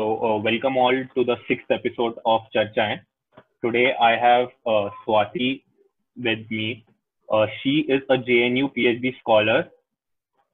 [0.00, 3.00] So, uh, welcome all to the sixth episode of Charchaen.
[3.62, 5.62] Today, I have uh, Swati
[6.16, 6.86] with me.
[7.30, 9.68] Uh, she is a JNU PhD scholar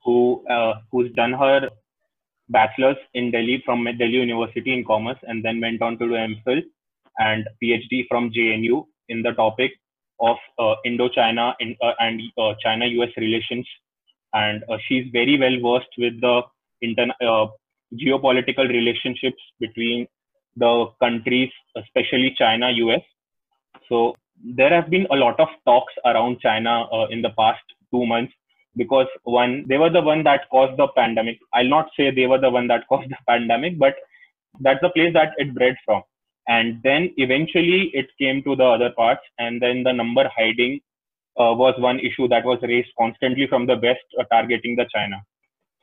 [0.04, 1.70] who uh, who's done her
[2.48, 6.62] bachelor's in Delhi from Delhi University in Commerce and then went on to do MPhil
[7.18, 9.70] and PhD from JNU in the topic
[10.18, 12.20] of uh, Indo-China in, uh, and
[12.64, 13.68] China-US relations.
[14.32, 16.42] And she's very well versed with the
[16.82, 17.14] inter-
[17.94, 20.06] geopolitical relationships between
[20.56, 23.02] the countries, especially China, US.
[23.88, 28.06] So there have been a lot of talks around China uh, in the past two
[28.06, 28.32] months
[28.76, 31.38] because one, they were the one that caused the pandemic.
[31.54, 33.94] I'll not say they were the one that caused the pandemic, but
[34.60, 36.02] that's the place that it bred from.
[36.48, 40.80] And then eventually it came to the other parts, and then the number hiding
[41.38, 45.16] uh, was one issue that was raised constantly from the West uh, targeting the China.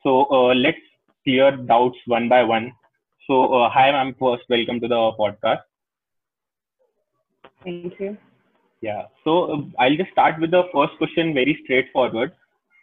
[0.02, 0.78] So uh, let's
[1.24, 2.72] clear doubts one by one.
[3.26, 4.14] So, uh, hi, ma'am.
[4.20, 5.62] First, welcome to the podcast.
[7.64, 8.16] Thank you.
[8.82, 9.04] Yeah.
[9.24, 12.32] So, uh, I'll just start with the first question, very straightforward.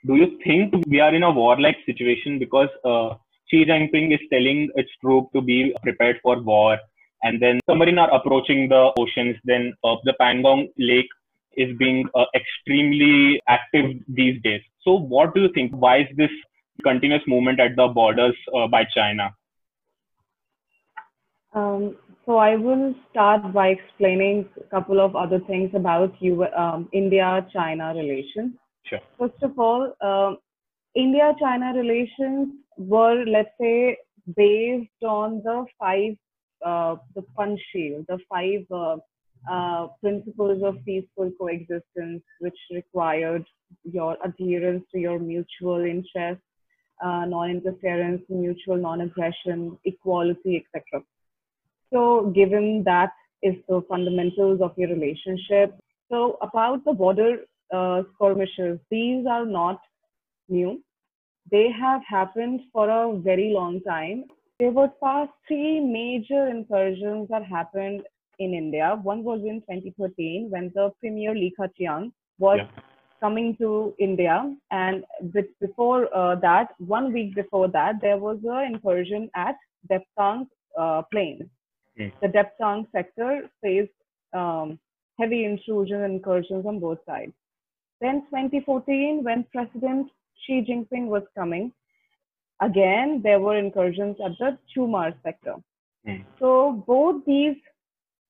[0.07, 3.15] Do you think we are in a war-like situation because uh,
[3.49, 6.79] Xi Jinping is telling its troops to be prepared for war,
[7.21, 9.35] and then submarines are approaching the oceans?
[9.43, 11.09] Then uh, the Pangong Lake
[11.55, 14.61] is being uh, extremely active these days.
[14.83, 15.71] So, what do you think?
[15.73, 16.31] Why is this
[16.81, 19.35] continuous movement at the borders uh, by China?
[21.53, 26.87] Um, so I will start by explaining a couple of other things about you, um,
[26.93, 28.53] India-China relations.
[28.85, 28.99] Sure.
[29.19, 30.37] First of all, um,
[30.95, 33.97] India-China relations were, let's say,
[34.35, 36.15] based on the five,
[36.65, 38.97] uh, the Panchsheel, the five uh,
[39.51, 43.43] uh, principles of peaceful coexistence, which required
[43.83, 46.43] your adherence to your mutual interests,
[47.01, 51.03] uh, non-interference, mutual non-aggression, equality, etc.
[51.91, 55.75] So, given that is the fundamentals of your relationship.
[56.09, 57.39] So, about the border
[57.73, 59.81] uh, skirmishes, these are not
[60.47, 60.81] new.
[61.49, 64.25] They have happened for a very long time.
[64.59, 68.03] There were past three major incursions that happened
[68.39, 68.99] in India.
[69.01, 72.90] One was in 2013 when the Premier Li Keqiang was Yeah.
[73.21, 75.03] Coming to India, and
[75.59, 79.55] before uh, that, one week before that, there was an incursion at
[79.91, 81.47] Depsang uh, Plain.
[81.99, 82.11] Mm.
[82.21, 83.91] The Depsang sector faced
[84.33, 84.79] um,
[85.19, 87.33] heavy intrusion and incursions on both sides.
[87.99, 90.09] Then 2014, when President
[90.45, 91.71] Xi Jinping was coming,
[92.59, 95.55] again there were incursions at the Chumar sector.
[96.07, 96.23] Mm.
[96.39, 97.57] So both these,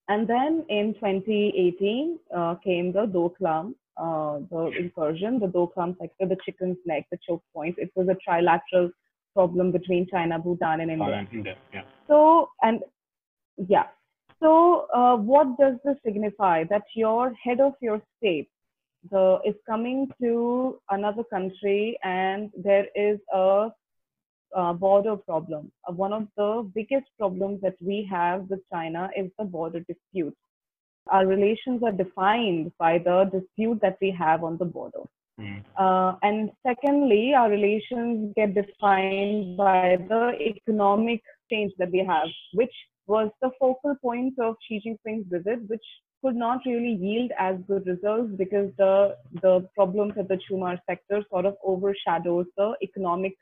[0.09, 6.38] and then in 2018 uh, came the Doklam, uh, the incursion, the Doklam sector, the
[6.46, 7.75] chicken's neck, the choke point.
[7.78, 8.91] It was a trilateral
[9.34, 11.28] problem between China, Bhutan, and India.
[11.31, 11.56] India.
[11.74, 11.81] Yeah.
[12.07, 12.81] So, and
[13.57, 13.88] yeah.
[14.41, 16.63] So, uh, what does this signify?
[16.66, 18.50] That your head of your state
[19.09, 23.69] the, is coming to another country and there is a,
[24.53, 25.72] uh border problem.
[25.88, 30.35] Uh, one of the biggest problems that we have with China is the border dispute.
[31.07, 35.03] Our relations are defined by the dispute that we have on the border.
[35.39, 35.63] Mm.
[35.78, 42.73] Uh, and secondly, our relations get defined by the economic change that we have, which
[43.07, 45.84] was the focal point of Xi Jinping's visit, which
[46.23, 51.23] could not really yield as good results because the the problems at the Chumar sector
[51.31, 53.33] sort of overshadows the economic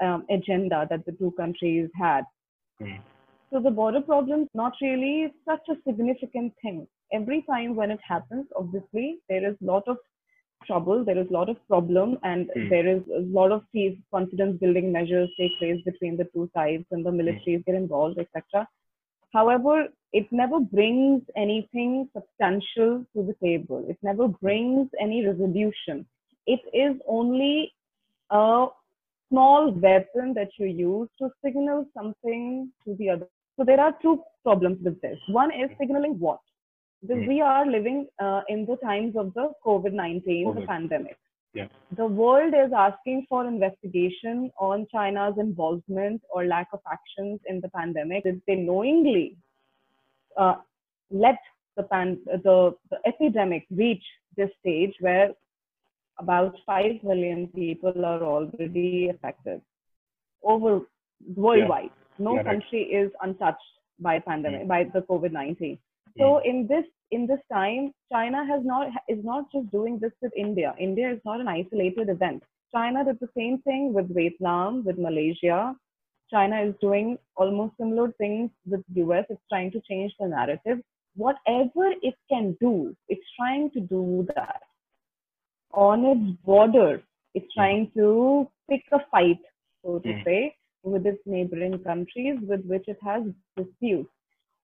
[0.00, 2.22] um, agenda that the two countries had.
[2.80, 3.00] Mm.
[3.52, 6.88] So the border problem is not really such a significant thing.
[7.12, 9.98] Every time when it happens, obviously there is a lot of
[10.66, 12.68] trouble, there is a lot of problem, and Hmm.
[12.70, 16.86] there is a lot of peace, confidence building measures take place between the two sides,
[16.92, 18.66] and the militaries get involved, etc.
[19.34, 23.84] However, it never brings anything substantial to the table.
[23.88, 26.06] It never brings any resolution.
[26.46, 27.74] It is only
[28.30, 28.68] a
[29.28, 33.28] small weapon that you use to signal something to the other.
[33.62, 35.20] So there are two problems with this.
[35.28, 36.40] One is signaling what?
[37.00, 37.28] Because Mm.
[37.28, 41.16] we are living uh, in the times of the COVID-19, the pandemic.
[41.54, 41.68] Yeah.
[41.92, 47.68] The world is asking for investigation on China's involvement or lack of actions in the
[47.68, 48.24] pandemic.
[48.24, 49.36] Did they knowingly
[50.36, 50.56] uh,
[51.12, 51.38] let
[51.76, 54.04] the, pan- the, the epidemic reach
[54.36, 55.30] this stage where
[56.18, 59.62] about 5 million people are already affected
[60.42, 60.80] over
[61.36, 61.90] worldwide.
[62.18, 62.46] No Yeah, right.
[62.46, 65.58] country is untouched by pandemic, by the COVID-19.
[65.60, 65.78] Mm.
[66.18, 70.32] So in this in this time, China has not is not just doing this with
[70.36, 70.74] India.
[70.78, 72.42] India is not an isolated event.
[72.74, 75.76] China did the same thing with Vietnam, with Malaysia.
[76.30, 79.26] China is doing almost similar things with US.
[79.28, 80.78] It's trying to change the narrative.
[81.14, 84.62] Whatever it can do, it's trying to do that.
[85.74, 87.02] On its border,
[87.34, 89.40] it's trying to pick a fight,
[89.82, 90.24] so to Mm.
[90.24, 93.22] say, with its neighboring countries with which it has
[93.56, 94.10] disputes.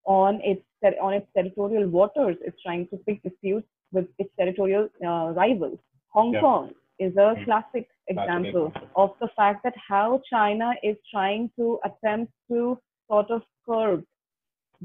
[0.05, 0.62] On its
[1.03, 5.79] on its territorial waters, it's trying to pick disputes with its territorial uh, rivals.
[6.11, 6.41] Hong Yeah.
[6.41, 7.44] Kong is a Mm.
[7.44, 8.91] classic example example.
[8.97, 12.79] of the fact that how China is trying to attempt to
[13.11, 14.05] sort of curb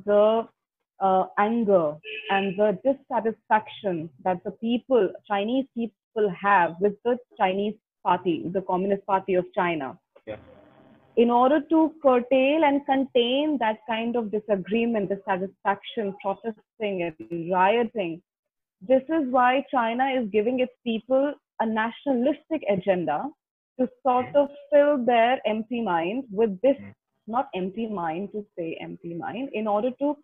[0.06, 0.48] the
[1.00, 1.98] uh, anger
[2.30, 9.06] and the dissatisfaction that the people, Chinese people have with the Chinese party, the Communist
[9.06, 9.98] Party of China.
[10.26, 10.38] Yeah.
[11.16, 18.22] In order to curtail and contain that kind of disagreement, dissatisfaction, protesting, and rioting,
[18.82, 23.30] this is why China is giving its people a nationalistic agenda
[23.80, 26.94] to sort of fill their empty mind with this, Mm.
[27.28, 30.18] not empty mind to say empty mind, in order to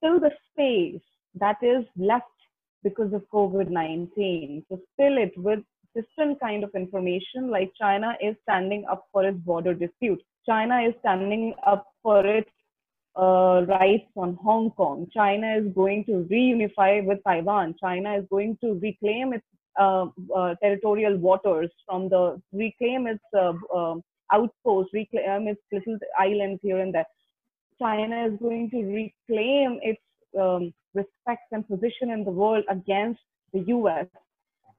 [0.00, 1.04] fill the space
[1.34, 2.26] that is left
[2.82, 5.62] because of COVID 19, to fill it with
[5.96, 10.22] different kind of information like China is standing up for its border dispute.
[10.48, 12.50] China is standing up for its
[13.16, 15.06] uh, rights on Hong Kong.
[15.12, 17.74] China is going to reunify with Taiwan.
[17.80, 19.44] China is going to reclaim its
[19.80, 24.02] uh, uh, territorial waters from the reclaim its uh, um
[24.32, 27.06] outposts, reclaim its little islands here and there.
[27.80, 30.00] China is going to reclaim its
[30.38, 33.20] um, respect and position in the world against
[33.52, 34.06] the US.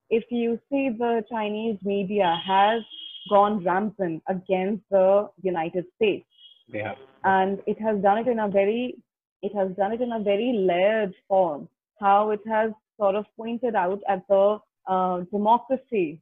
[0.09, 2.81] If you see the Chinese media has
[3.29, 6.25] gone rampant against the United States
[6.71, 6.97] They have.
[7.23, 8.95] and it has done it in a very
[9.41, 11.67] it has done it in a very layered form
[11.99, 16.21] how it has sort of pointed out at the uh, democracy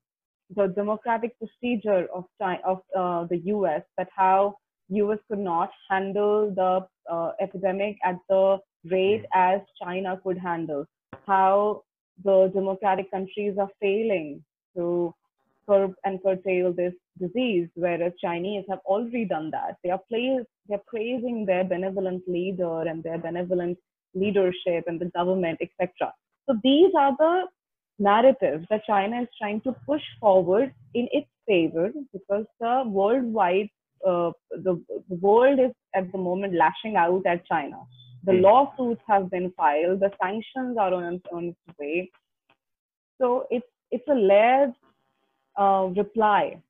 [0.56, 4.56] the democratic procedure of China, of uh, the US that how
[4.90, 10.86] US could not handle the uh, epidemic at the rate as China could handle
[11.28, 11.84] how
[12.24, 14.44] the democratic countries are failing
[14.76, 15.14] to
[15.68, 19.78] curb and curtail this disease, whereas Chinese have already done that.
[19.84, 23.78] They are play, they're praising their benevolent leader and their benevolent
[24.14, 26.14] leadership and the government, etc.
[26.48, 27.46] So these are the
[28.00, 33.70] narratives that China is trying to push forward in its favor because the worldwide,
[34.06, 37.78] uh, the, the world is at the moment lashing out at China.
[38.26, 38.42] The Hmm.
[38.42, 40.00] lawsuits have been filed.
[40.00, 42.12] The sanctions are on, on its way.
[43.22, 44.74] So it's it's a layered
[45.58, 46.62] uh, reply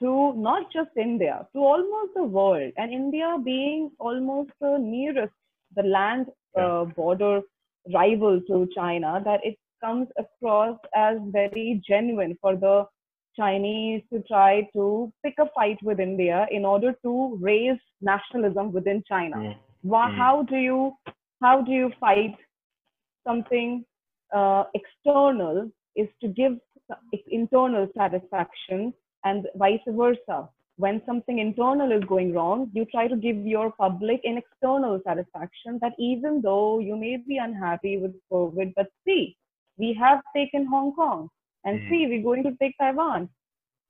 [0.00, 5.34] to not just India, to almost the world, and India being almost the nearest,
[5.74, 6.26] the land
[6.56, 7.40] uh, border
[7.92, 12.86] rival to China, that it comes across as very genuine for the
[13.36, 19.02] Chinese to try to pick a fight with India in order to raise nationalism within
[19.08, 19.36] China.
[19.36, 19.56] Mm.
[19.82, 20.16] Wha- Mm.
[20.16, 20.96] How do you
[21.40, 22.36] how do you fight
[23.26, 23.84] something
[24.32, 26.58] uh, external is to give
[27.30, 28.92] internal satisfaction
[29.24, 30.48] and vice versa.
[30.76, 35.78] When something internal is going wrong, you try to give your public an external satisfaction
[35.82, 39.36] that even though you may be unhappy with COVID, but see,
[39.76, 41.28] we have taken Hong Kong
[41.64, 41.88] and Mhm.
[41.90, 43.28] see, we're going to take Taiwan.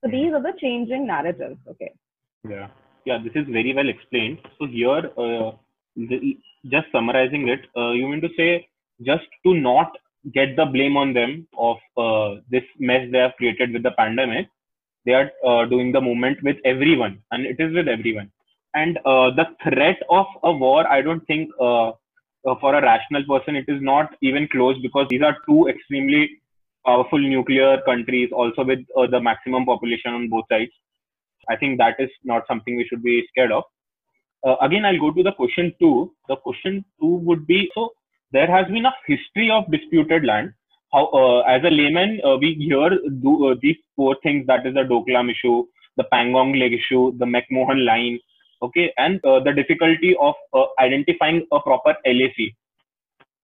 [0.00, 0.12] So Mhm.
[0.12, 1.60] these are the changing narratives.
[1.68, 1.92] Okay.
[2.48, 2.68] Yeah.
[3.04, 4.38] Yeah, this is very well explained.
[4.58, 5.52] So here, uh,
[6.06, 8.68] the, just summarizing it, uh, you mean to say
[9.02, 9.92] just to not
[10.32, 14.48] get the blame on them of uh, this mess they have created with the pandemic,
[15.04, 18.30] they are uh, doing the movement with everyone, and it is with everyone.
[18.74, 23.24] And uh, the threat of a war, I don't think uh, uh, for a rational
[23.24, 26.30] person it is not even close because these are two extremely
[26.84, 30.70] powerful nuclear countries, also with the maximum population on both sides.
[31.48, 33.64] I think that is not something we should be scared of.
[34.46, 36.12] Uh, again, I'll go to the question two.
[36.28, 37.92] The question two would be so
[38.32, 40.52] there has been a history of disputed land.
[40.92, 42.90] How, uh, as a layman, uh, we hear
[43.22, 45.64] do, uh, these four things that is the Doklam issue,
[45.96, 48.18] the Pangong Lake issue, the McMahon line,
[48.62, 52.54] okay, and uh, the difficulty of uh, identifying a proper LAC.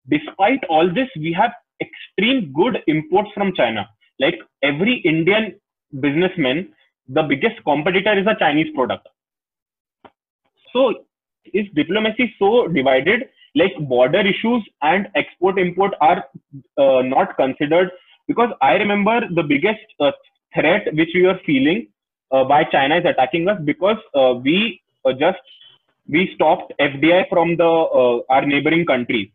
[0.09, 3.89] Despite all this, we have extreme good imports from China.
[4.19, 5.55] Like every Indian
[5.99, 6.73] businessman
[7.07, 9.07] the biggest competitor is a Chinese product.
[10.73, 11.05] So,
[11.53, 13.29] is diplomacy so divided?
[13.55, 16.25] Like border issues and export import are
[16.77, 17.91] uh, not considered
[18.27, 20.11] because I remember the biggest uh,
[20.55, 21.87] threat which we were feeling
[22.31, 25.37] uh, by China is attacking us because uh, we uh, just
[26.09, 29.29] we stopped FDI from the uh, our neighboring countries.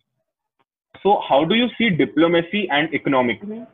[1.02, 3.46] So, how do you see diplomacy and economics?
[3.46, 3.66] Mhm.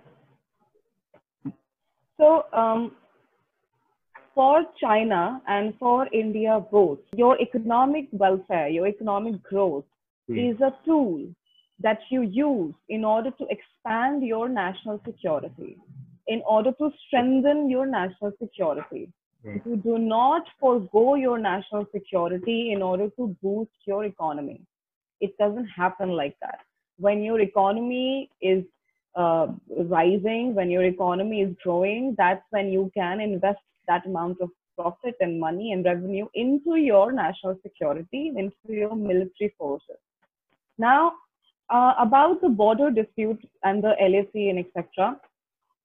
[2.18, 2.92] So, um,
[4.34, 9.84] for China and for India both, your economic welfare, your economic growth
[10.28, 10.38] Hmm.
[10.38, 11.26] is a tool
[11.80, 15.76] that you use in order to expand your national security,
[16.26, 19.08] in order to strengthen your national security.
[19.42, 19.58] Hmm.
[19.64, 24.60] You do not forego your national security in order to boost your economy.
[25.20, 26.60] It doesn't happen like that.
[26.98, 28.64] When your economy is
[29.14, 29.48] uh,
[29.96, 35.14] rising, when your economy is growing, that's when you can invest that amount of profit
[35.20, 39.96] and money and revenue into your national security, into your military forces.
[40.78, 41.12] Now,
[41.70, 45.20] uh, about the border dispute and the LAC and etc.,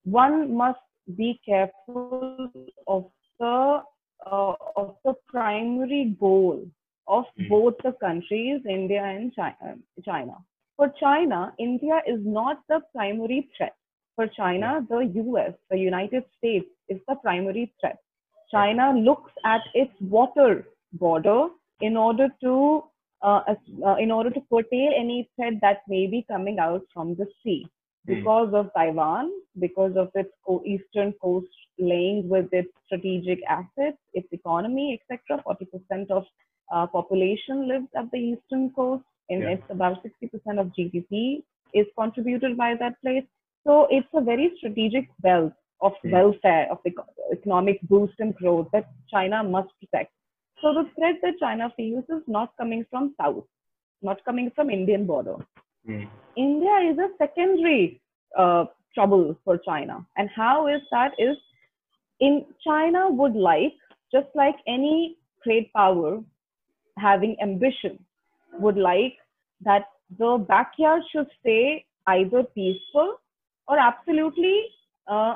[0.03, 0.79] one must
[1.15, 2.51] be careful
[2.87, 3.05] of
[3.39, 3.81] the
[4.25, 6.65] uh, of the primary goal
[7.07, 7.47] of Hmm.
[7.49, 9.77] both the countries, India and China.
[10.03, 10.37] China.
[10.77, 13.75] For China, India is not the primary threat.
[14.15, 17.97] For China, the US, the United States, is the primary threat.
[18.51, 21.47] China looks at its water border
[21.81, 22.83] in order to
[23.21, 23.41] uh,
[23.85, 27.69] uh, in order to curtail any threat that may be coming out from the sea
[28.07, 28.13] Hmm.
[28.15, 34.27] because of Taiwan, because of its co- eastern coast laying with its strategic assets, its
[34.31, 35.43] economy, etc.
[35.45, 36.25] 40% of
[36.73, 39.51] uh, population lives at the eastern coast, and Yeah.
[39.55, 41.43] it's about 60% of GDP
[41.73, 43.25] is contributed by that place.
[43.65, 46.11] So it's a very strategic wealth of Hmm.
[46.11, 50.11] welfare, of eco- economic boost and growth that China must protect.
[50.61, 53.45] So the threat that China feels is not coming from south,
[54.01, 55.37] not coming from Indian border.
[55.85, 56.03] Hmm.
[56.35, 58.01] India is a secondary
[58.37, 60.05] uh, trouble for China.
[60.17, 61.13] And how is that?
[61.17, 61.37] Is
[62.19, 63.73] in China would like,
[64.11, 66.21] just like any great power
[66.97, 67.97] having ambition,
[68.59, 69.15] would like
[69.61, 69.85] that
[70.17, 73.19] the backyard should stay either peaceful
[73.67, 74.65] or absolutely
[75.07, 75.35] uh,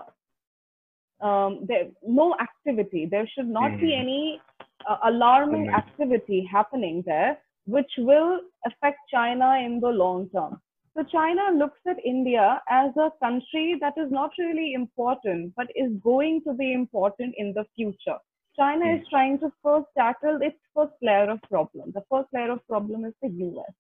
[1.27, 1.86] um, there,
[2.22, 3.01] no activity.
[3.15, 4.01] There should not be Mhm.
[4.06, 4.42] any
[4.89, 5.84] uh, alarming Comment.
[5.84, 7.32] activity happening there,
[7.75, 8.32] which will
[8.70, 10.60] affect China in the long term.
[10.96, 15.92] So China looks at India as a country that is not really important, but is
[16.12, 18.20] going to be important in the future.
[18.60, 21.92] China is trying to first tackle its first layer of problem.
[22.00, 23.74] The first layer of problem is the US.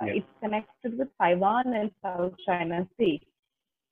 [0.00, 0.06] Uh.
[0.18, 3.20] It's connected with Taiwan and South China Sea.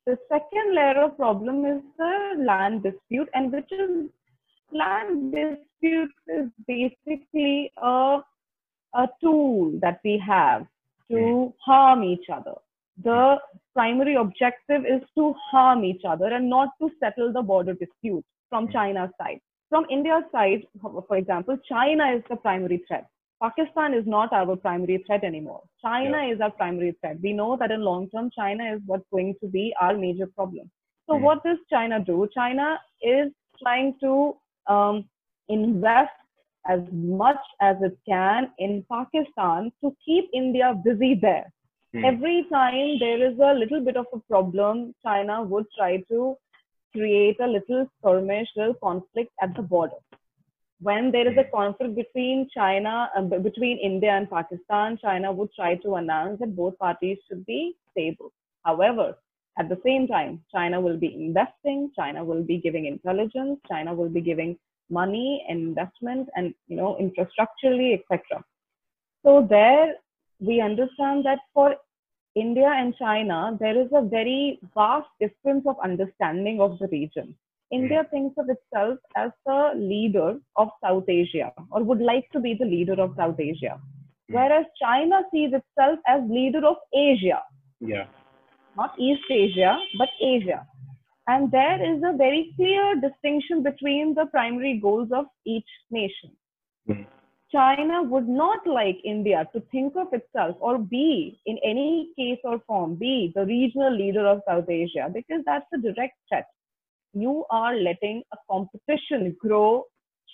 [0.07, 4.11] The second layer of problem is the land dispute, and which is
[4.73, 8.19] land dispute is basically a,
[8.95, 10.67] a tool that we have
[11.11, 12.55] to harm each other.
[13.05, 13.37] The
[13.75, 18.69] primary objective is to harm each other and not to settle the border dispute from
[18.69, 18.73] Mm.
[18.73, 19.41] China's side.
[19.69, 23.07] From India's side, for example, China is the primary threat.
[23.43, 25.63] Pakistan is not our primary threat anymore.
[25.85, 27.17] China is our primary threat.
[27.23, 30.71] We know that in long term, China is what's going to be our major problem.
[31.07, 31.23] So, Mm.
[31.23, 32.29] what does China do?
[32.35, 32.67] China
[33.15, 33.33] is
[33.63, 34.13] trying to
[34.75, 35.05] um,
[35.49, 36.19] invest
[36.75, 41.53] as much as it can in Pakistan to keep India busy there.
[41.93, 42.05] Hmm.
[42.05, 46.37] Every time there is a little bit of a problem, China would try to
[46.93, 50.01] create a little skirmish, little conflict at the border.
[50.83, 55.77] When there is a conflict between China, uh, between India and Pakistan, China would try
[55.77, 58.33] to announce that both parties should be stable.
[58.65, 59.17] However,
[59.59, 64.09] at the same time, China will be investing, China will be giving intelligence, China will
[64.09, 64.59] be giving
[64.91, 68.43] money and investment and you know infrastructurally, etc.
[69.25, 69.95] So there
[70.41, 71.77] we understand that for
[72.35, 77.37] India and China, there is a very vast difference of understanding of the region.
[77.73, 82.55] India thinks of itself as the leader of South Asia or would like to be
[82.55, 83.81] the leader of South Asia,
[84.29, 87.41] whereas China sees itself as leader of Asia
[87.81, 88.07] Yeah.
[88.77, 90.67] not East Asia, but Asia.
[91.27, 96.31] And there is a very clear distinction between the primary goals of each nation.
[96.87, 97.03] Hmm.
[97.51, 102.61] China would not like India to think of itself or be, in any case or
[102.67, 106.47] form, be the regional leader of South Asia because that's a direct threat.
[107.15, 109.85] You are letting a competition grow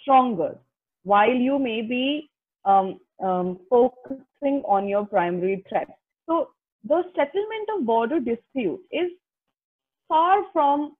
[0.02, 0.58] stronger
[1.04, 2.30] while you may be
[2.64, 5.88] um, um, focusing on your primary threat.
[6.28, 6.50] So
[6.84, 9.10] the settlement of border dispute is
[10.08, 10.94] far from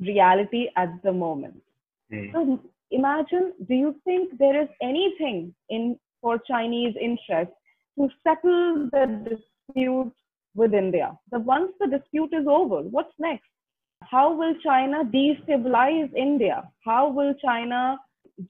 [0.00, 1.62] reality at the moment.
[2.10, 2.26] Hmm.
[2.32, 7.52] So imagine, do you think there is anything in for Chinese interest
[7.98, 10.12] to settle the dispute
[10.54, 11.16] with India?
[11.30, 13.48] The once the dispute is over, what's next?
[14.02, 16.70] How will China destabilize India?
[16.84, 17.98] How will China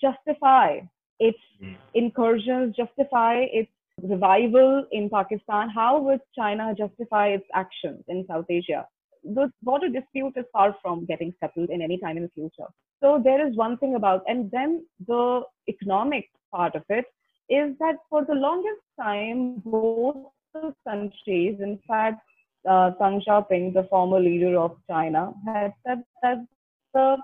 [0.00, 0.80] justify
[1.18, 1.74] its Hmm.
[1.94, 3.70] incursions, justify its
[4.02, 5.70] revival in Pakistan?
[5.70, 8.86] How would China justify its actions in South Asia?
[9.24, 12.68] the border dispute is far from getting settled in any time in the future.
[13.00, 17.06] So there is one thing about, and then the economic part of it
[17.48, 20.22] is that for the longest time, both
[20.52, 22.20] the countries, in fact,
[22.68, 26.46] uh, Deng Xiaoping, the former leader of China, had said that
[26.94, 27.16] the,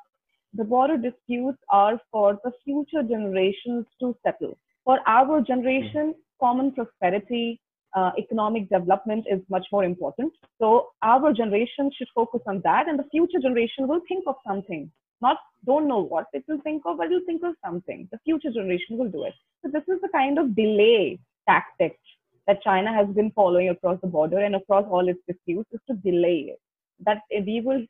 [0.54, 4.56] the border disputes are for the future generations to settle.
[4.84, 7.61] For our generation, common prosperity,
[7.94, 10.32] uh, economic development is much more important.
[10.58, 14.90] So our generation should focus on that, and the future generation will think of something.
[15.20, 18.08] Not don't know what it will think of, but it will think of something.
[18.11, 19.34] The future generation will do it.
[19.62, 21.99] So this is the kind of delay tactic
[22.46, 25.94] that China has been following across the border and across all its disputes is to
[25.94, 26.61] delay it.
[27.04, 27.84] That we will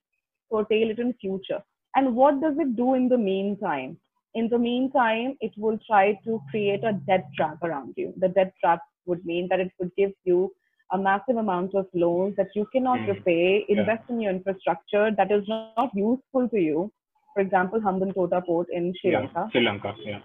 [0.53, 1.63] curtail it in future.
[1.95, 3.99] And what does it do in the meantime?
[4.35, 8.15] In the meantime, it will try to create a debt trap around you.
[8.17, 10.53] The debt trap would mean that it would give you
[10.93, 13.09] a massive amount of loans that you cannot mm.
[13.09, 14.15] repay, invest yeah.
[14.15, 16.93] in your infrastructure that is not useful to you.
[17.35, 19.21] For example, Hambantota port in Sri yeah.
[19.21, 19.49] Lanka.
[19.53, 20.21] Sri Lanka, yeah.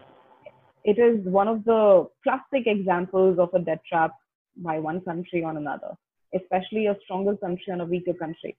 [0.83, 4.11] It is one of the classic examples of a debt trap
[4.57, 5.95] by one country on another,
[6.33, 8.55] especially a stronger country on a weaker country.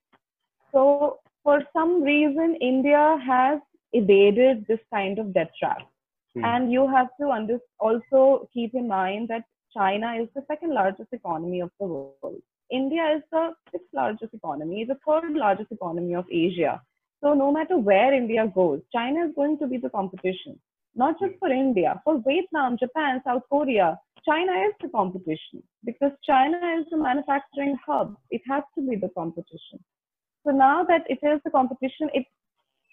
[0.72, 3.60] So, for some reason, India has
[3.92, 5.82] evaded this kind of debt trap.
[6.34, 6.44] Hmm.
[6.44, 9.44] And you have to under- also keep in mind that
[9.74, 12.42] China is the second largest economy of the world.
[12.70, 16.82] India is the sixth largest economy, the third largest economy of Asia.
[17.22, 20.60] So no matter where India goes, China is going to be the competition.
[20.94, 26.58] Not just for India, for Vietnam, Japan, South Korea, China is the competition because China
[26.78, 28.16] is the manufacturing hub.
[28.30, 29.78] It has to be the competition.
[30.44, 32.26] So now that it is the competition, it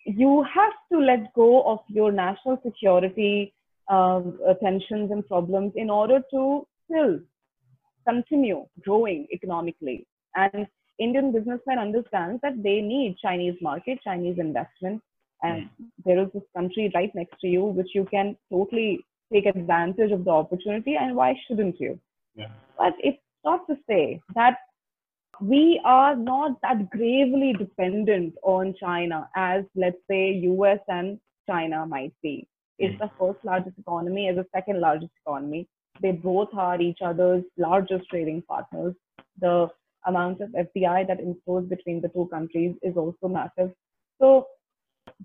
[0.06, 3.54] you have to let go of your national security
[3.90, 7.20] um, uh, tensions and problems in order to still
[8.08, 10.06] continue growing economically.
[10.36, 10.68] And
[11.00, 15.02] Indian businessmen understand that they need Chinese market, Chinese investment,
[15.44, 15.70] and mm.
[16.06, 20.26] there is this country right next to you which you can totally take advantage of
[20.26, 20.96] the opportunity.
[20.96, 22.00] And why shouldn't you?
[22.36, 22.50] Yeah.
[22.78, 24.58] But it's not to say that
[25.42, 32.14] we are not that gravely dependent on China as, let's say, US and China might
[32.22, 32.48] be.
[32.80, 33.04] It's hmm.
[33.04, 35.68] the first largest economy, as the second largest economy.
[36.02, 38.96] They both are each other's largest trading partners.
[39.40, 39.70] The
[40.06, 43.72] amount of FDI that inflows between the two countries is also massive.
[44.22, 44.48] So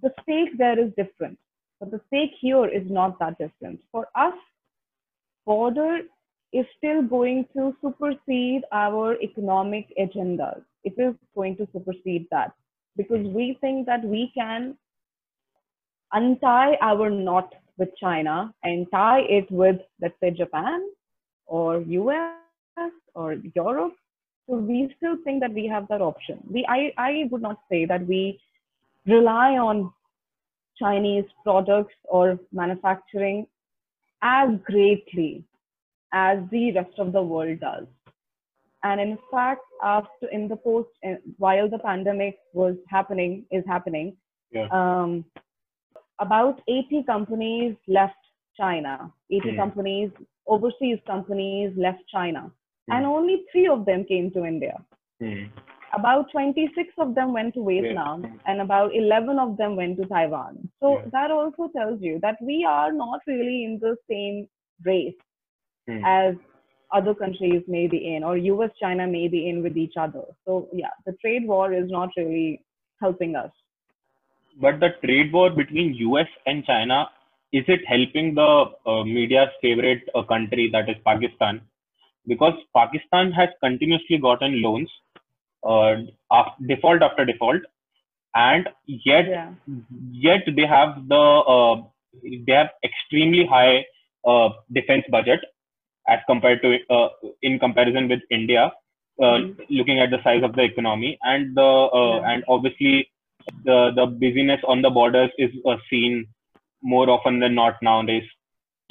[0.03, 1.38] the stake there is different,
[1.79, 3.81] but the stake here is not that different.
[3.92, 4.35] For us,
[5.46, 6.00] border
[6.53, 10.62] is still going to supersede our economic agendas.
[10.85, 12.53] It is going to supersede that
[12.96, 14.76] because we think that we can
[16.12, 20.88] untie our knot with China and tie it with, let's say, Japan
[21.46, 22.35] or US
[23.14, 23.94] or Europe.
[24.48, 26.38] So we still think that we have that option.
[26.50, 28.40] We, I, I would not say that we
[29.10, 29.92] rely on
[30.78, 33.46] Chinese products or manufacturing
[34.22, 35.44] as greatly
[36.12, 37.86] as the rest of the world does.
[38.82, 44.16] And in fact, after in the post, eh, while the pandemic was happening, is happening,
[44.52, 44.68] yeah.
[44.72, 45.24] um,
[46.18, 48.16] about 80 companies left
[48.56, 49.12] China.
[49.30, 49.56] 80 mm.
[49.56, 50.10] companies,
[50.46, 52.50] overseas companies left China.
[52.90, 52.96] Mm.
[52.96, 54.82] And only three of them came to India.
[55.22, 55.50] Mm.
[55.92, 58.31] About 26 of them went to Vietnam yeah.
[58.46, 60.68] and about 11 of them went to Taiwan.
[60.81, 61.05] So yeah.
[61.12, 64.48] that also tells you that we are not really in the same
[64.85, 65.14] race
[65.88, 66.05] hmm.
[66.05, 66.37] as
[66.92, 70.22] other countries may be in or US China may be in with each other.
[70.44, 72.64] So yeah, the trade war is not really
[73.00, 73.50] helping us
[74.59, 77.09] but the trade war between US and China
[77.53, 81.61] is it helping the uh, media's favorite uh, country that is Pakistan
[82.26, 84.90] because Pakistan has continuously gotten loans
[85.62, 85.94] uh,
[86.66, 87.62] default after default
[88.34, 89.50] and yet yeah.
[90.12, 91.82] yet they have the uh,
[92.46, 93.84] they have extremely high
[94.26, 95.40] uh, defense budget
[96.08, 97.08] as compared to uh,
[97.42, 98.72] in comparison with India
[99.20, 99.62] mm-hmm.
[99.68, 102.32] looking at the size of the economy and the yeah.
[102.32, 103.10] and obviously
[103.64, 106.26] the the busyness on the borders is uh, seen
[106.82, 108.24] more often than not nowadays.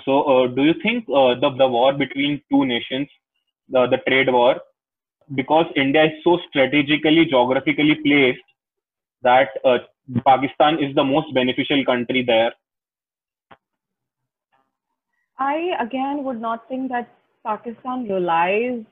[0.06, 3.08] So, uh, do you think uh, the the war between two nations,
[3.70, 4.62] the the trade war,
[5.36, 8.42] because India is so strategically geographically placed
[9.22, 9.78] that uh,
[10.26, 12.54] Pakistan is the most beneficial country there?
[15.38, 17.10] I again would not think that
[17.46, 18.84] Pakistan relies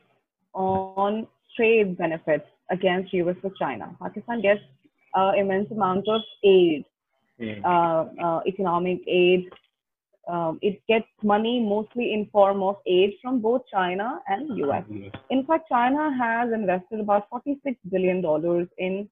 [0.54, 3.96] on trade benefits against US or China.
[4.02, 4.62] Pakistan gets
[5.14, 6.86] uh, immense amount of aid,
[7.40, 7.64] mm.
[7.66, 9.50] uh, uh, economic aid.
[10.28, 14.84] Um, it gets money mostly in form of aid from both China and US.
[15.30, 19.10] In fact, China has invested about 46 billion dollars in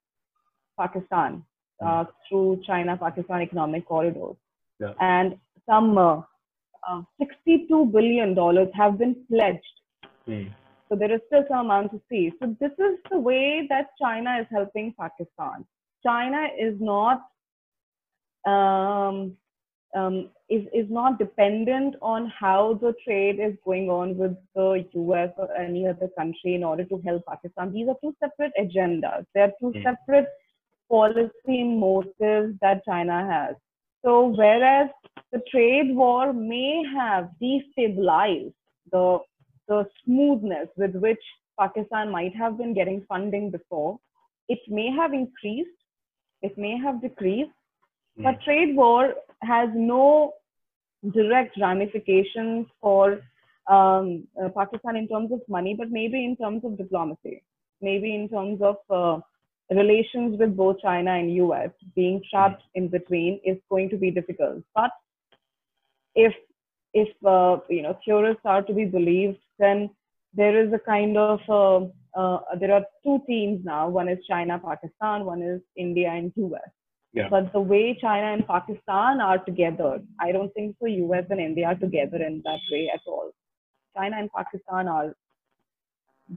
[0.78, 1.44] Pakistan
[1.84, 4.36] uh, through China-Pakistan economic corridors.
[4.80, 4.94] Yeah.
[5.00, 5.38] And
[5.70, 6.22] some uh,
[6.88, 9.62] uh, 62 billion dollars have been pledged.
[10.26, 10.44] Hmm.
[10.90, 12.32] So there is still some amount to see.
[12.40, 15.66] So this is the way that China is helping Pakistan.
[16.06, 17.26] China is not
[18.46, 19.36] um,
[19.96, 25.32] um, is is not dependent on how the trade is going on with the US
[25.38, 27.72] or any other country in order to help Pakistan.
[27.74, 29.26] These are two separate agendas.
[29.34, 29.84] They are two Hmm.
[29.84, 30.28] separate
[30.90, 33.56] policy motives that China has.
[34.04, 34.90] So whereas
[35.32, 38.54] the trade war may have destabilized
[38.92, 39.20] the
[39.68, 41.24] the smoothness with which
[41.60, 43.98] Pakistan might have been getting funding before,
[44.48, 45.80] it may have increased,
[46.42, 47.52] it may have decreased.
[48.18, 50.34] But trade war has no
[51.14, 53.22] direct ramifications for
[53.68, 57.44] um, uh, Pakistan in terms of money, but maybe in terms of diplomacy,
[57.82, 59.20] maybe in terms of uh,
[59.72, 61.70] relations with both China and US.
[61.96, 64.64] Being trapped in between is going to be difficult.
[64.74, 64.92] But
[66.16, 66.34] if
[66.94, 69.90] if uh, you know theorists are to be believed, then
[70.34, 73.90] there is a kind of uh, uh, there are two teams now.
[73.90, 75.26] One is China, Pakistan.
[75.26, 76.70] One is India and US.
[77.16, 77.30] Yeah.
[77.30, 80.88] But the way China and Pakistan are together, I don't think so.
[80.88, 83.32] US and India are together in that way at all.
[83.98, 85.16] China and Pakistan are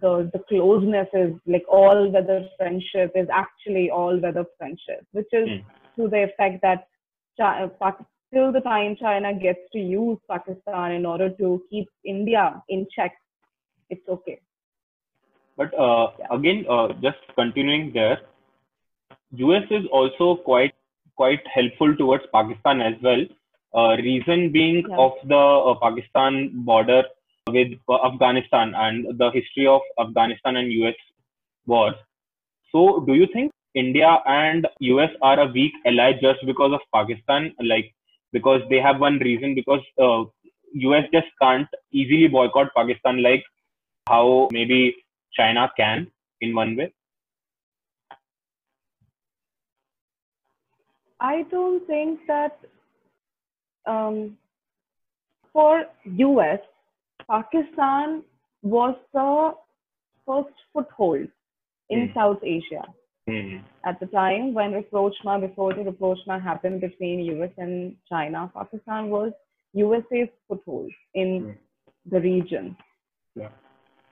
[0.01, 5.49] the the closeness is like all weather friendship is actually all weather friendship, which is
[5.49, 5.63] Mm.
[5.97, 6.87] to the effect that
[7.41, 12.63] China, Pak- till the time China gets to use Pakistan in order to keep India
[12.69, 13.17] in check,
[13.91, 14.41] it's okay.
[15.57, 16.27] But uh, Yeah.
[16.39, 18.19] again, uh, just continuing there,
[19.33, 20.75] US is also quite
[21.17, 23.25] quite helpful towards Pakistan as well.
[23.75, 24.97] Uh, reason being Yeah.
[24.97, 27.03] of the uh, Pakistan border
[27.49, 30.95] with uh, Afghanistan and the history of Afghanistan and US
[31.67, 31.97] wars.
[32.73, 37.53] So, do you think India and US are a weak ally just because of Pakistan?
[37.61, 37.93] Like,
[38.33, 40.25] because they have one reason because uh,
[40.89, 43.45] US just can't easily boycott Pakistan like
[44.09, 44.97] how maybe
[45.33, 46.11] China can
[46.41, 46.93] in one way.
[51.21, 52.59] I don't think that
[53.87, 54.37] um,
[55.53, 56.61] for US,
[57.29, 58.23] Pakistan
[58.63, 59.55] was the
[60.27, 61.29] first foothold
[61.91, 62.15] in Hmm.
[62.15, 62.85] South Asia.
[63.27, 63.59] Hmm.
[63.85, 69.33] At the time when rapprochement, before the rapprochement happened between US and China, Pakistan was
[69.73, 71.51] USA's foothold in Hmm.
[72.11, 72.77] the region.
[73.35, 73.51] Yeah.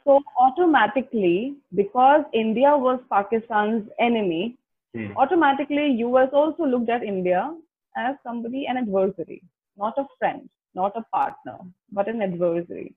[0.05, 4.57] So automatically, because India was Pakistan's enemy,
[4.95, 5.17] Hmm.
[5.17, 7.55] automatically US also looked at India
[7.97, 9.43] as somebody, an adversary,
[9.77, 11.59] not a friend, not a partner,
[11.93, 12.95] but an adversary,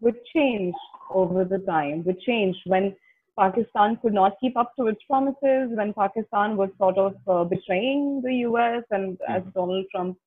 [0.00, 0.76] which changed
[1.10, 2.94] over the time, which changed when
[3.38, 8.20] Pakistan could not keep up to its promises, when Pakistan was sort of uh, betraying
[8.22, 10.18] the US, and as Donald Trump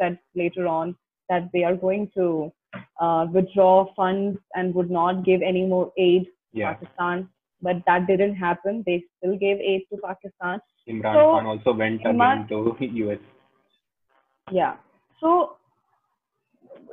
[0.00, 0.96] said later on,
[1.28, 2.52] that they are going to
[3.00, 6.74] uh, withdraw funds and would not give any more aid to Yeah.
[6.74, 7.28] Pakistan.
[7.62, 8.82] But that didn't happen.
[8.84, 10.60] They still gave aid to Pakistan.
[10.88, 13.18] Imran So, Khan also went Imran- again to the US.
[14.50, 14.76] Yeah.
[15.20, 15.56] So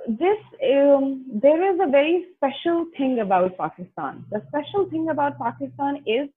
[0.08, 0.38] this
[0.76, 4.26] um, there is a very special thing about Pakistan.
[4.32, 6.30] The special thing about Pakistan is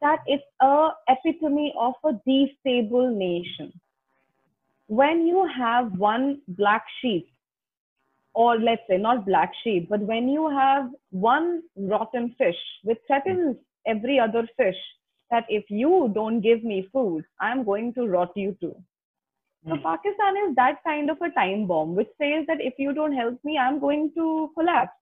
[0.00, 3.72] that it's a epitome of a destable nation.
[4.86, 7.28] When you have one black sheep,
[8.34, 13.56] or let's say not black sheep, but when you have one rotten fish which threatens
[13.88, 14.76] every other fish,
[15.30, 18.76] that if you don't give me food, I'm going to rot you too.
[19.66, 19.82] So Hmm.
[19.82, 23.38] Pakistan is that kind of a time bomb, which says that if you don't help
[23.44, 24.92] me, I'm going to collapse.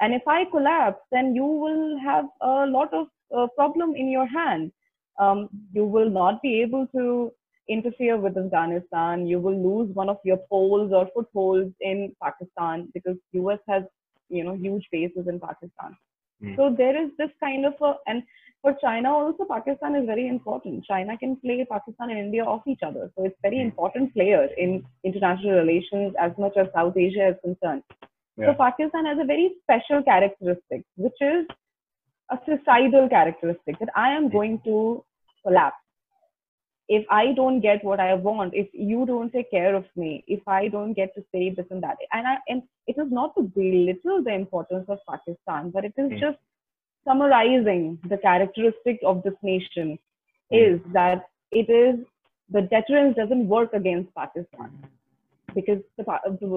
[0.00, 4.26] And if I collapse, then you will have a lot of uh, problem in your
[4.26, 4.72] hand.
[5.18, 7.32] Um, you will not be able to
[7.68, 9.26] interfere with Afghanistan.
[9.26, 13.82] You will lose one of your poles or footholds in Pakistan because US has,
[14.28, 15.96] you know, huge bases in Pakistan.
[16.40, 16.54] Hmm.
[16.56, 18.22] So there is this kind of a, and
[18.62, 20.84] for China also, Pakistan is very important.
[20.84, 23.10] China can play Pakistan and India off each other.
[23.16, 23.68] So it's very Hmm.
[23.68, 27.82] important player in international relations as much as South Asia is concerned.
[28.36, 28.46] Yeah.
[28.46, 31.46] So Pakistan has a very special characteristic, which is
[32.30, 35.04] a suicidal characteristic that I am going to
[35.44, 35.76] collapse.
[36.88, 40.46] If I don't get what I want, if you don't take care of me, if
[40.46, 43.42] I don't get to say this and that, and I and it is not to
[43.42, 46.18] belittle the importance of Pakistan, but it is Hmm.
[46.18, 46.38] just
[47.04, 49.98] summarizing the characteristic of this nation
[50.50, 50.58] Hmm.
[50.58, 52.04] is that it is
[52.50, 54.70] the deterrence doesn't work against Pakistan
[55.54, 56.48] because the, the,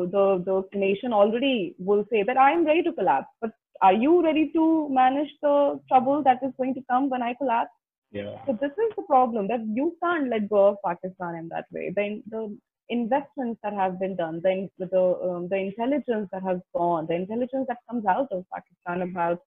[0.46, 3.28] the, the nation already will say that I am ready to collapse.
[3.42, 7.34] But are you ready to manage the trouble that is going to come when I
[7.34, 7.72] collapse?
[8.12, 8.44] Yeah.
[8.46, 11.94] So this is the problem that you can't let go of Pakistan in that way.
[11.96, 12.58] The, the
[12.90, 17.66] investments that have been done, the the, um, the intelligence that has gone, the intelligence
[17.68, 19.42] that comes out of Pakistan about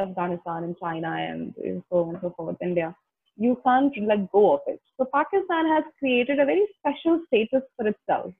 [0.00, 1.54] Afghanistan and China and
[1.90, 2.94] so on and so forth, India,
[3.36, 4.80] you can't let go of it.
[4.96, 8.32] So Pakistan has created a very special status for itself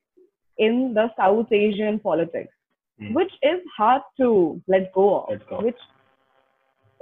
[0.59, 2.53] in the South Asian politics,
[3.01, 3.15] Mm.
[3.15, 5.31] which is hard to let go of.
[5.31, 5.61] Let go.
[5.63, 5.79] Which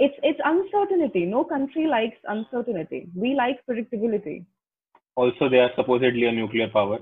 [0.00, 1.26] it's it's uncertainty.
[1.26, 3.08] No country likes uncertainty.
[3.14, 4.44] We like predictability.
[5.14, 6.98] Also, they are supposedly a nuclear power.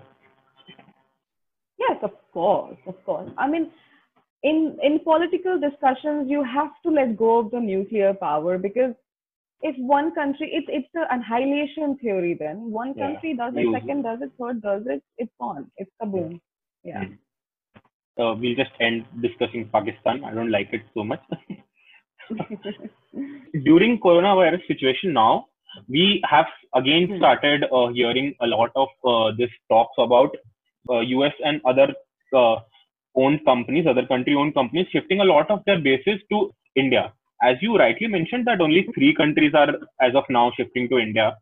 [1.79, 3.31] Yes, of course, of course.
[3.39, 3.71] I mean,
[4.43, 8.95] in in political discussions, you have to let go of the nuclear power because
[9.63, 12.35] if one country, it's it's a annihilation theory.
[12.35, 15.71] Then one Yeah, country does it, second does it, third does it, it's gone.
[15.77, 16.41] It's kaboom.
[16.83, 17.05] Yeah.
[17.05, 17.19] Mm.
[18.19, 20.25] Uh, we'll just end discussing Pakistan.
[20.25, 21.23] I don't like it so much.
[23.65, 25.47] During coronavirus situation now,
[25.89, 27.17] we have again Hmm.
[27.19, 30.37] started uh, hearing a lot of uh, this talks about
[30.91, 31.89] uh, US and other
[32.35, 32.57] uh,
[33.15, 37.13] owned companies, other country owned companies shifting a lot of their bases to India.
[37.43, 41.37] As you rightly mentioned, that only three countries are as of now shifting to India.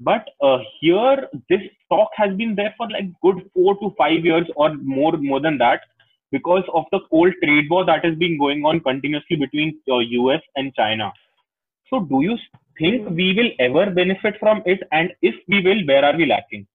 [0.00, 1.60] But uh, here, this
[1.90, 5.58] talk has been there for like good four to five years or more, more than
[5.58, 5.82] that,
[6.32, 10.42] because of the cold trade war that has been going on continuously between uh, US
[10.56, 11.12] and China.
[11.90, 12.38] So, do you
[12.78, 13.16] think Mhm.
[13.22, 14.82] we will ever benefit from it?
[14.92, 16.66] And if we will, where are we lacking?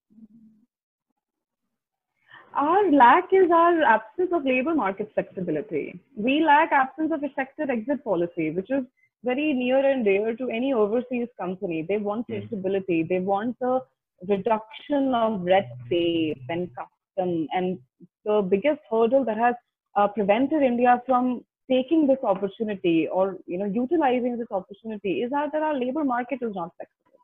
[2.54, 6.00] Our lack is our absence of labor market flexibility.
[6.16, 8.84] We lack absence of effective exit policy, which is
[9.24, 11.84] very near and dear to any overseas company.
[11.88, 12.34] They want Hmm.
[12.34, 13.04] flexibility.
[13.04, 13.82] They want the
[14.28, 17.48] reduction of red tape and custom.
[17.54, 17.80] And
[18.28, 19.56] the biggest hurdle that has
[19.96, 25.52] uh, prevented India from taking this opportunity or you know utilizing this opportunity is that,
[25.54, 27.20] that our labor market is not flexible.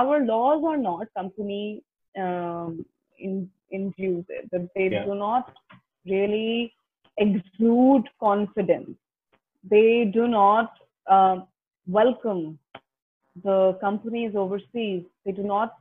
[0.00, 1.82] Our laws are not company
[2.18, 2.84] um,
[3.18, 4.28] in, induced.
[4.52, 5.04] That they Yeah.
[5.04, 5.52] do not
[6.06, 6.72] really
[7.18, 8.96] exude confidence.
[9.74, 10.72] They do not
[11.16, 11.46] um,
[11.86, 12.58] welcome
[13.44, 15.04] the companies overseas.
[15.24, 15.74] They do not,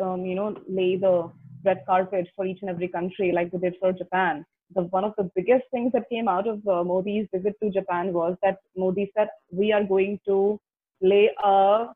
[0.00, 1.30] um, you know, lay the
[1.68, 4.44] red carpet for each and every country like they did for Japan.
[4.74, 8.12] The, one of the biggest things that came out of uh, Modi's visit to Japan
[8.12, 10.60] was that Modi said, we are going to
[11.00, 11.86] lay a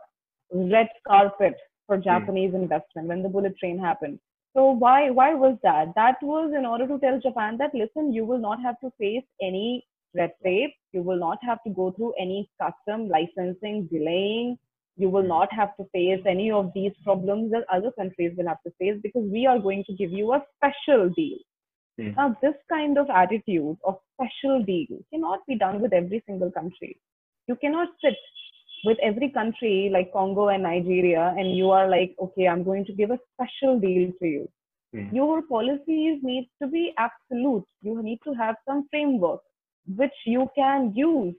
[0.53, 1.57] red carpet
[1.87, 4.19] for Japanese investment when the bullet train happened.
[4.55, 5.95] So why why was that?
[5.97, 9.25] That was in order to tell Japan that listen, you will not have to face
[9.41, 10.75] any red tape.
[10.93, 14.59] You will not have to go through any custom licensing delaying.
[14.97, 18.63] You will not have to face any of these problems that other countries will have
[18.67, 21.39] to face because we are going to give you a special deal.
[21.99, 22.11] Hmm.
[22.17, 26.99] Now, this kind of attitude of special deal cannot be done with every single country.
[27.49, 28.17] You cannot sit
[28.85, 32.93] with every country like Congo and Nigeria and you are like, okay, I'm going to
[32.93, 34.49] give a special deal to you.
[34.93, 35.15] Hmm.
[35.15, 37.65] Your policies need to be absolute.
[37.81, 39.41] You need to have some framework
[39.97, 41.35] which you can use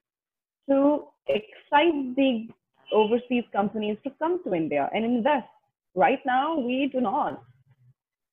[0.69, 2.47] to excite the
[2.91, 5.47] overseas companies to come to India and invest.
[5.95, 7.41] Right now, we do not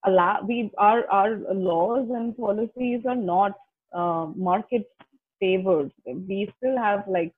[0.05, 3.53] allow we our our laws and policies are not
[3.93, 4.89] uh, market
[5.39, 5.91] favored.
[6.05, 7.33] We still have like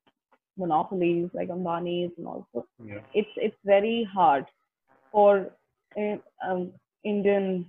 [0.58, 3.00] monopolies like Ambani's and also Yeah.
[3.14, 4.46] it's it's very hard
[5.12, 5.52] for
[5.98, 6.72] uh, um,
[7.04, 7.66] Indian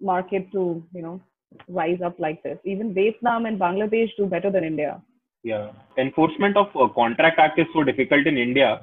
[0.00, 1.20] market to you know
[1.68, 2.58] rise up like this.
[2.64, 5.00] Even Vietnam and Bangladesh do better than India.
[5.42, 5.70] Yeah.
[5.98, 8.82] Enforcement of uh, Contract Act is so difficult in India.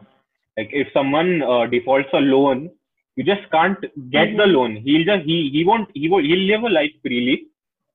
[0.57, 2.69] Like if someone uh, defaults a loan,
[3.15, 3.79] you just can't
[4.15, 4.53] get the Mhm.
[4.53, 4.75] loan.
[4.77, 7.45] He'll just he he won't he will he'll live a life freely.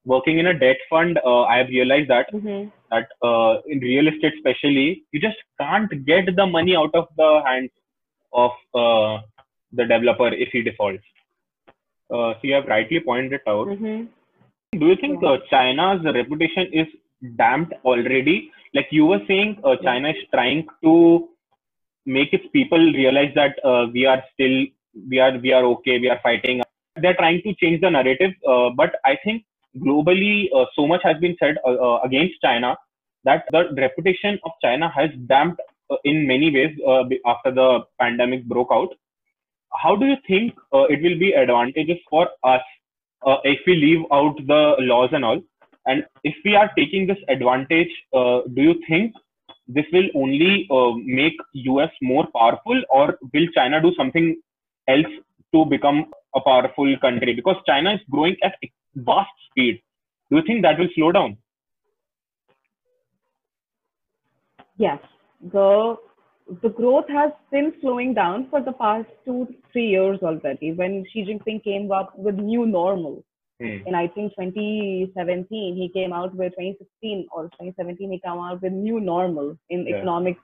[0.07, 2.69] Working in a debt fund, uh, I have realized that Mm-hmm.
[2.91, 7.31] that uh, in real estate especially, you just can't get the money out of the
[7.47, 7.71] hands
[8.33, 9.23] of uh,
[9.73, 11.05] the developer if he defaults.
[12.11, 13.67] Uh, so you have rightly pointed out.
[13.69, 14.79] Mm-hmm.
[14.79, 16.87] Do you think uh, China's reputation is
[17.37, 18.51] damped already?
[18.75, 21.29] Like you were saying, uh, China is trying to
[22.07, 24.67] make its people realize that uh, we are still
[25.09, 26.63] we are we are okay, we are fighting.
[26.97, 29.45] They're trying to change the narrative, uh, but I think
[29.77, 32.77] globally uh, so much has been said uh, uh, against China
[33.25, 35.61] that the reputation of China has damped
[35.91, 38.95] uh, in many ways uh, after the pandemic broke out.
[39.73, 42.63] How do you think uh, it will be advantageous for us
[43.27, 45.41] uh, if we leave out the laws and all?
[45.87, 49.15] And if we are taking this advantage, uh, do you think
[49.69, 54.41] this will only uh, make US more powerful, or will China do something
[54.89, 55.13] else
[55.55, 57.35] to become a powerful country?
[57.35, 58.55] Because China is growing at
[58.95, 59.83] vast speed.
[60.31, 61.37] Do you think that will slow down?
[64.77, 64.99] Yes,
[65.53, 65.97] the
[66.63, 70.73] the growth has been slowing down for the past two, three years already.
[70.73, 73.25] When Xi Jinping came up with new normal
[73.61, 73.87] Hmm.
[73.87, 78.73] in I think 2017, he came out with 2016 or 2017, he came out with
[78.73, 79.97] new normal in Yeah.
[79.97, 80.37] economic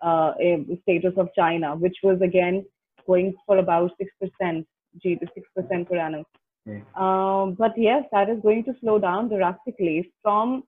[0.00, 2.64] uh, eh, status of China, which was again
[3.06, 4.66] going for about 6%
[5.02, 6.24] G to 6% per annum.
[6.66, 7.02] Hmm.
[7.02, 10.64] Um, but yes, that is going to slow down drastically from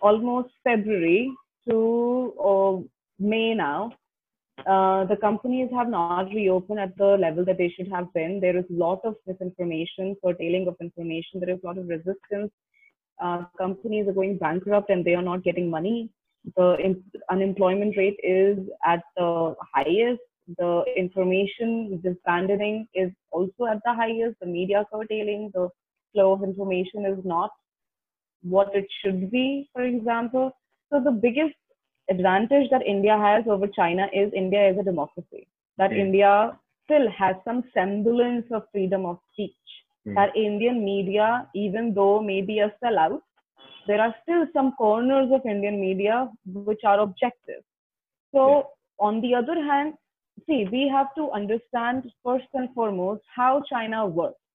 [0.00, 1.32] almost February
[1.68, 2.76] to uh,
[3.18, 3.92] May now.
[4.64, 8.40] Uh, the companies have not reopened at the level that they should have been.
[8.40, 11.40] There is a lot of misinformation, curtailing of information.
[11.40, 12.50] There is a lot of resistance.
[13.22, 16.10] Uh, companies are going bankrupt and they are not getting money.
[16.56, 16.96] The
[17.30, 20.20] unemployment rate is at the highest.
[20.58, 24.36] The information disbanding is also at the highest.
[24.40, 25.68] The media curtailing, the
[26.12, 27.50] flow of information is not
[28.42, 30.52] what it should be, for example.
[30.90, 31.54] So the biggest
[32.08, 35.46] advantage that India has over China is India is a democracy.
[35.78, 35.98] That Mm.
[36.06, 39.72] India still has some semblance of freedom of speech.
[40.06, 40.14] Mm.
[40.14, 43.22] That Indian media, even though maybe a sellout,
[43.86, 46.30] there are still some corners of Indian media
[46.70, 47.62] which are objective.
[48.32, 49.94] So on the other hand,
[50.46, 54.45] see, we have to understand first and foremost how China works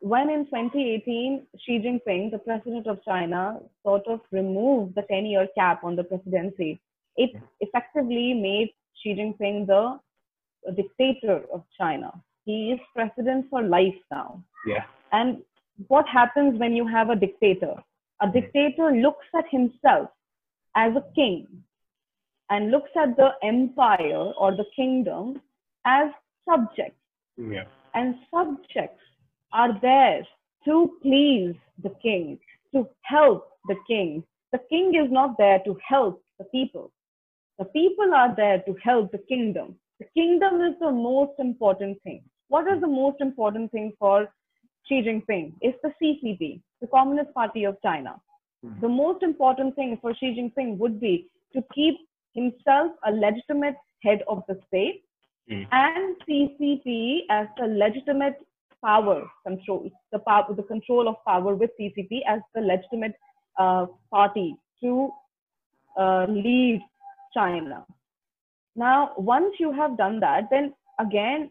[0.00, 5.46] when in 2018, Xi Jinping, the president of China, sort of removed the 10 year
[5.56, 6.80] cap on the presidency,
[7.16, 7.30] it
[7.60, 8.70] effectively made
[9.02, 9.98] Xi Jinping the
[10.68, 12.12] uh, dictator of China.
[12.44, 14.42] He is president for life now.
[14.66, 14.84] Yeah.
[15.12, 15.42] And
[15.88, 17.74] what happens when you have a dictator?
[18.20, 18.32] A hmm.
[18.32, 20.10] dictator looks at himself
[20.76, 21.46] as a king
[22.50, 25.40] and looks at the empire or the kingdom
[25.84, 26.08] as
[26.48, 27.00] subjects
[27.36, 27.64] Yeah.
[27.94, 29.02] and subjects
[29.52, 30.26] are there
[30.64, 32.38] to please the king,
[32.72, 34.22] to help the king.
[34.52, 36.90] The king is not there to help the people.
[37.58, 39.76] The people are there to help the kingdom.
[39.98, 42.22] The kingdom is the most important thing.
[42.48, 44.28] What is the most important thing for
[44.86, 45.54] Xi Jinping?
[45.60, 48.16] It's the CCP, the Communist Party of China.
[48.64, 48.80] Hmm.
[48.80, 51.96] The most important thing for Xi Jinping would be to keep
[52.34, 55.02] himself a legitimate head of the state
[55.48, 55.62] Hmm.
[55.72, 58.36] and CCP as the legitimate
[58.84, 63.14] power control, the power, the control of power with CCP as the legitimate
[63.58, 65.10] uh, party to
[65.98, 66.80] uh, lead
[67.34, 67.84] China.
[68.76, 71.50] Now, once you have done that, then again,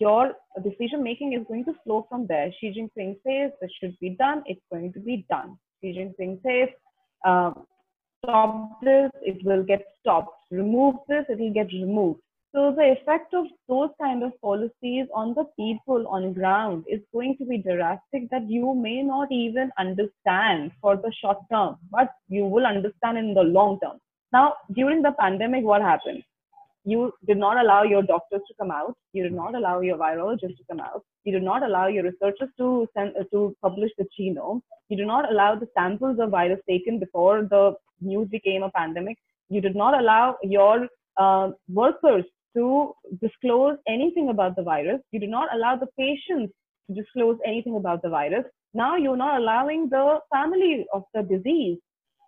[0.00, 2.50] your decision making is going to flow from there.
[2.58, 5.58] Xi Jinping says this should be done, it's going to be done.
[5.80, 6.68] Xi Jinping says,
[7.24, 7.50] uh,
[8.24, 10.30] stop this, it will get stopped.
[10.50, 12.20] Remove this, it will get removed.
[12.56, 17.36] So the effect of those kind of policies on the people on ground is going
[17.36, 22.46] to be drastic that you may not even understand for the short term, but you
[22.46, 23.98] will understand in the long term.
[24.32, 26.22] Now, during the pandemic, what happened?
[26.86, 28.96] You did not allow your doctors to come out.
[29.12, 31.04] You did not allow your virologists to come out.
[31.24, 34.62] You did not allow your researchers to send, uh, to publish the genome.
[34.88, 39.18] You did not allow the samples of virus taken before the news became a pandemic.
[39.50, 40.88] You did not allow your
[41.18, 42.24] uh, workers
[42.56, 45.00] to disclose anything about the virus.
[45.12, 46.52] You do not allow the patients
[46.88, 48.44] to disclose anything about the virus.
[48.74, 51.78] Now you're not allowing the family of the disease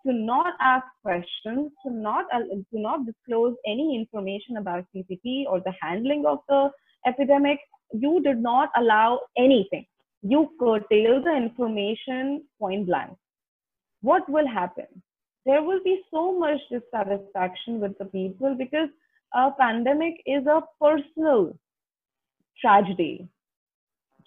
[0.05, 5.59] to not ask questions, to not uh, to not disclose any information about CCP or
[5.59, 6.69] the handling of the
[7.05, 7.59] epidemic.
[7.91, 9.85] You did not allow anything.
[10.21, 13.17] You curtail the information point blank.
[14.01, 14.87] What will happen?
[15.45, 18.89] There will be so much dissatisfaction with the people because
[19.33, 21.57] a pandemic is a personal
[22.59, 23.27] tragedy.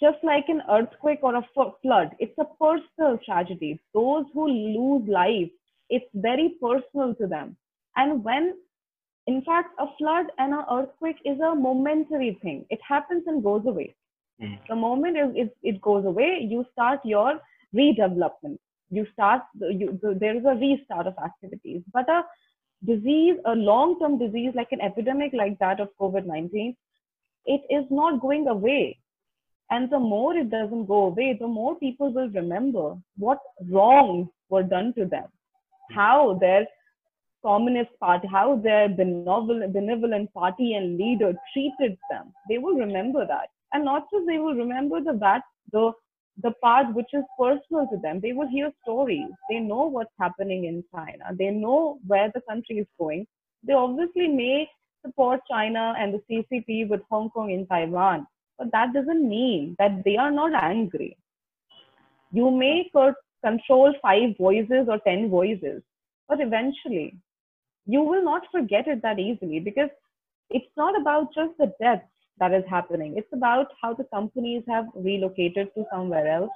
[0.00, 1.46] Just like an earthquake or a
[1.82, 3.80] flood, it's a personal tragedy.
[3.94, 5.50] Those who lose life,
[5.90, 7.56] it's very personal to them.
[7.96, 8.54] And when,
[9.26, 13.62] in fact, a flood and an earthquake is a momentary thing, it happens and goes
[13.66, 13.94] away.
[14.42, 14.58] Mm.
[14.68, 17.40] The moment it, it, it goes away, you start your
[17.74, 18.58] redevelopment.
[18.90, 21.82] You start, you, there is a restart of activities.
[21.92, 22.24] But a
[22.84, 26.76] disease, a long term disease like an epidemic like that of COVID 19,
[27.46, 28.98] it is not going away.
[29.70, 33.38] And the more it doesn't go away, the more people will remember what
[33.70, 35.28] wrongs were done to them,
[35.90, 36.66] how their
[37.42, 42.32] communist party, how their benevolent, benevolent party and leader treated them.
[42.48, 43.48] They will remember that.
[43.72, 45.92] And not just they will remember the that the
[46.40, 48.20] the part which is personal to them.
[48.20, 49.28] They will hear stories.
[49.50, 51.24] They know what's happening in China.
[51.38, 53.26] They know where the country is going.
[53.62, 54.68] They obviously may
[55.04, 58.26] support China and the CCP with Hong Kong and Taiwan,
[58.58, 61.16] but that doesn't mean that they are not angry.
[62.32, 62.90] You may
[63.44, 65.82] control five voices or ten voices,
[66.28, 67.16] but eventually
[67.86, 69.90] you will not forget it that easily because
[70.50, 72.04] it's not about just the deaths
[72.38, 73.14] that is happening.
[73.16, 76.50] It's about how the companies have relocated to somewhere else,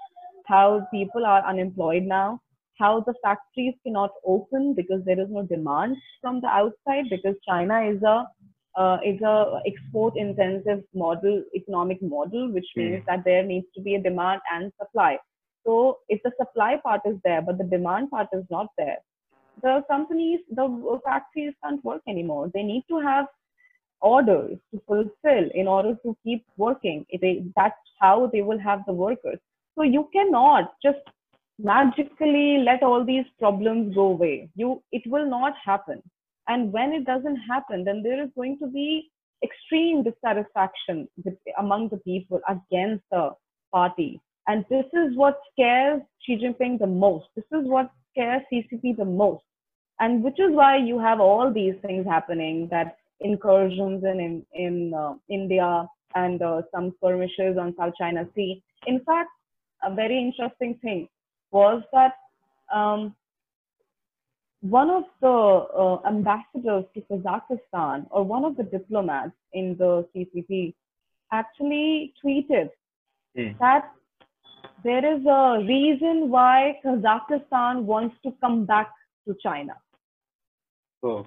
[0.47, 2.41] how people are unemployed now,
[2.79, 7.83] how the factories cannot open because there is no demand from the outside because China
[7.83, 8.27] is a
[8.77, 12.81] uh, is a export intensive model economic model which Hmm.
[12.81, 15.19] means that there needs to be a demand and supply
[15.67, 18.99] so if the supply part is there but the demand part is not there
[19.63, 20.67] the companies the
[21.05, 23.27] factories can't work anymore they need to have
[24.01, 28.93] orders to fulfill in order to keep working they, that's how they will have the
[28.93, 29.39] workers
[29.77, 30.99] so you cannot just
[31.59, 36.03] magically let all these problems go away you it will not happen
[36.49, 39.11] and when it doesn't happen, then there is going to be
[39.43, 43.31] extreme dissatisfaction with, among the people against the
[43.73, 44.21] party.
[44.47, 47.27] And this is what scares Xi Jinping the most.
[47.35, 49.43] This is what scares CCP the most.
[49.99, 54.95] And which is why you have all these things happening that incursions in, in, in
[54.95, 58.63] uh, India and uh, some skirmishes on South China Sea.
[58.87, 59.31] In fact,
[59.83, 61.09] a very interesting thing
[61.51, 62.15] was that
[62.75, 63.15] um,
[64.61, 70.75] one of the uh, ambassadors to Kazakhstan or one of the diplomats in the CCP
[71.33, 72.71] actually tweeted
[73.37, 73.53] Hmm.
[73.61, 73.93] that
[74.83, 78.91] there is a reason why Kazakhstan wants to come back
[79.29, 79.75] to China.
[81.03, 81.27] Oh.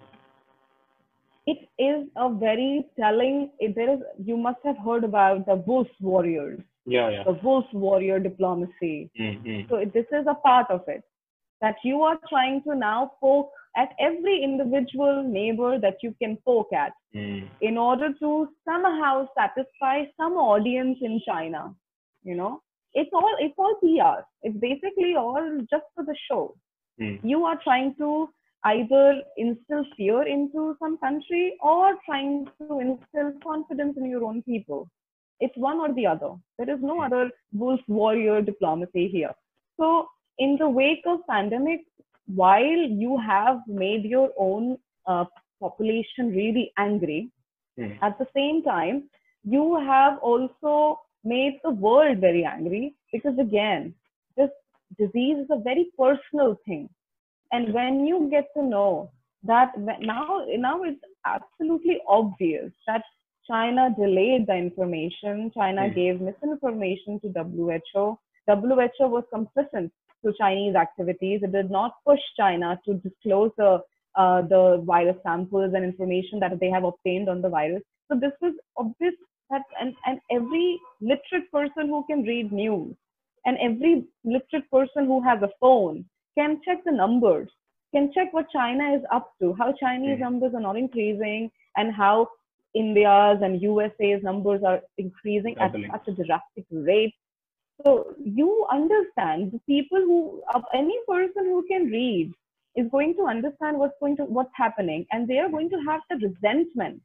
[1.51, 3.37] It is a very telling.
[3.59, 7.23] It, there is you must have heard about the Wolf warriors, Yeah, yeah.
[7.29, 8.97] the Wolf warrior diplomacy.
[9.19, 9.69] Mm-hmm.
[9.69, 11.03] So this is a part of it
[11.61, 16.73] that you are trying to now poke at every individual neighbor that you can poke
[16.85, 17.49] at Mm.
[17.67, 21.61] in order to somehow satisfy some audience in China.
[22.23, 22.61] You know,
[22.93, 24.17] it's all it's all PR.
[24.43, 26.43] It's basically all just for the show.
[27.01, 27.19] Mm.
[27.23, 28.29] You are trying to
[28.65, 34.89] either instill fear into some country or trying to instill confidence in your own people.
[35.39, 36.31] It's one or the other.
[36.57, 39.33] There is no other wolf warrior diplomacy here.
[39.77, 40.07] So
[40.37, 41.81] in the wake of pandemic,
[42.27, 42.63] while
[43.03, 45.25] you have made your own uh,
[45.61, 47.31] population really angry,
[47.79, 47.97] Mm.
[48.01, 49.09] at the same time,
[49.43, 53.93] you have also made the world very angry because again,
[54.35, 54.49] this
[54.97, 56.89] disease is a very personal thing.
[57.51, 59.11] And when you get to know
[59.43, 63.03] that now, now it's absolutely obvious that
[63.49, 65.95] China delayed the information, China Hmm.
[65.95, 68.19] gave misinformation to WHO.
[68.47, 69.91] WHO was complicit
[70.23, 71.41] to Chinese activities.
[71.43, 73.83] It did not push China to disclose the
[74.15, 77.83] uh, the virus samples and information that they have obtained on the virus.
[78.11, 79.13] So this was obvious
[79.49, 82.95] that and, and every literate person who can read news
[83.45, 86.05] and every literate person who has a phone
[86.39, 87.49] can check the numbers,
[87.93, 90.25] can check what China is up to, how Chinese Mm.
[90.27, 92.15] numbers are not increasing, and how
[92.73, 97.15] India's and USA's numbers are increasing at such a drastic rate.
[97.85, 97.91] So
[98.39, 100.19] you understand the people who,
[100.53, 102.33] of any person who can read,
[102.75, 106.01] is going to understand what's going to what's happening, and they are going to have
[106.09, 107.01] the resentment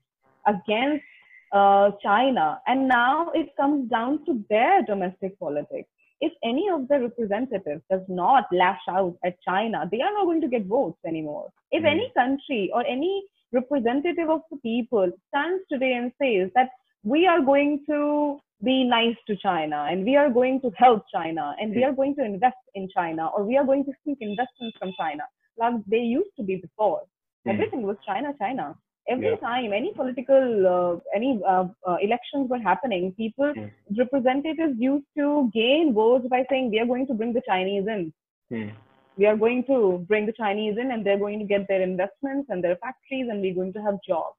[0.54, 1.04] against
[1.52, 2.46] uh, China.
[2.66, 5.88] And now it comes down to their domestic politics.
[6.20, 10.40] If any of the representatives does not lash out at China, they are not going
[10.42, 11.50] to get votes anymore.
[11.70, 11.88] If Hmm.
[11.94, 16.70] any country or any representative of the people stands today and says that
[17.02, 21.54] we are going to be nice to China and we are going to help China
[21.60, 21.88] and we Hmm.
[21.90, 25.24] are going to invest in China or we are going to seek investments from China,
[25.58, 27.02] like they used to be before.
[27.44, 27.50] Hmm.
[27.50, 28.76] Everything was China, China.
[29.08, 29.36] Every Yeah.
[29.36, 33.66] time any political, uh, any uh, uh, elections were happening, people, Hmm.
[33.98, 38.12] representatives used to gain votes by saying we are going to bring the Chinese in
[38.50, 38.72] Mm.
[39.16, 42.48] we are going to bring the Chinese in and they're going to get their investments
[42.50, 44.36] and their factories and we're going to have jobs.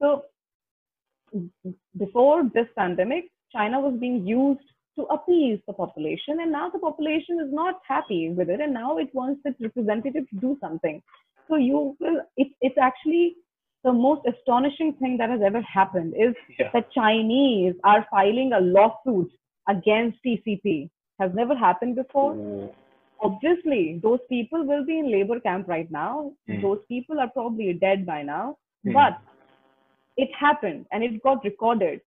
[0.00, 0.24] So
[1.98, 4.60] before this pandemic, China was being used
[4.96, 8.98] to appease the population and now the population is not happy with it and now
[8.98, 11.02] it wants its representative to do something.
[11.48, 12.93] So you will, it, it's actually
[13.84, 16.70] the most astonishing thing that has ever happened is Yeah.
[16.72, 19.30] that Chinese are filing a lawsuit
[19.68, 20.90] against CCP.
[21.20, 22.74] Has never happened before Oh.
[23.26, 26.60] obviously those people will be in labor camp right now Hmm.
[26.64, 28.92] those people are probably dead by now Hmm.
[28.96, 29.18] but
[30.24, 32.00] it happened and it got recorded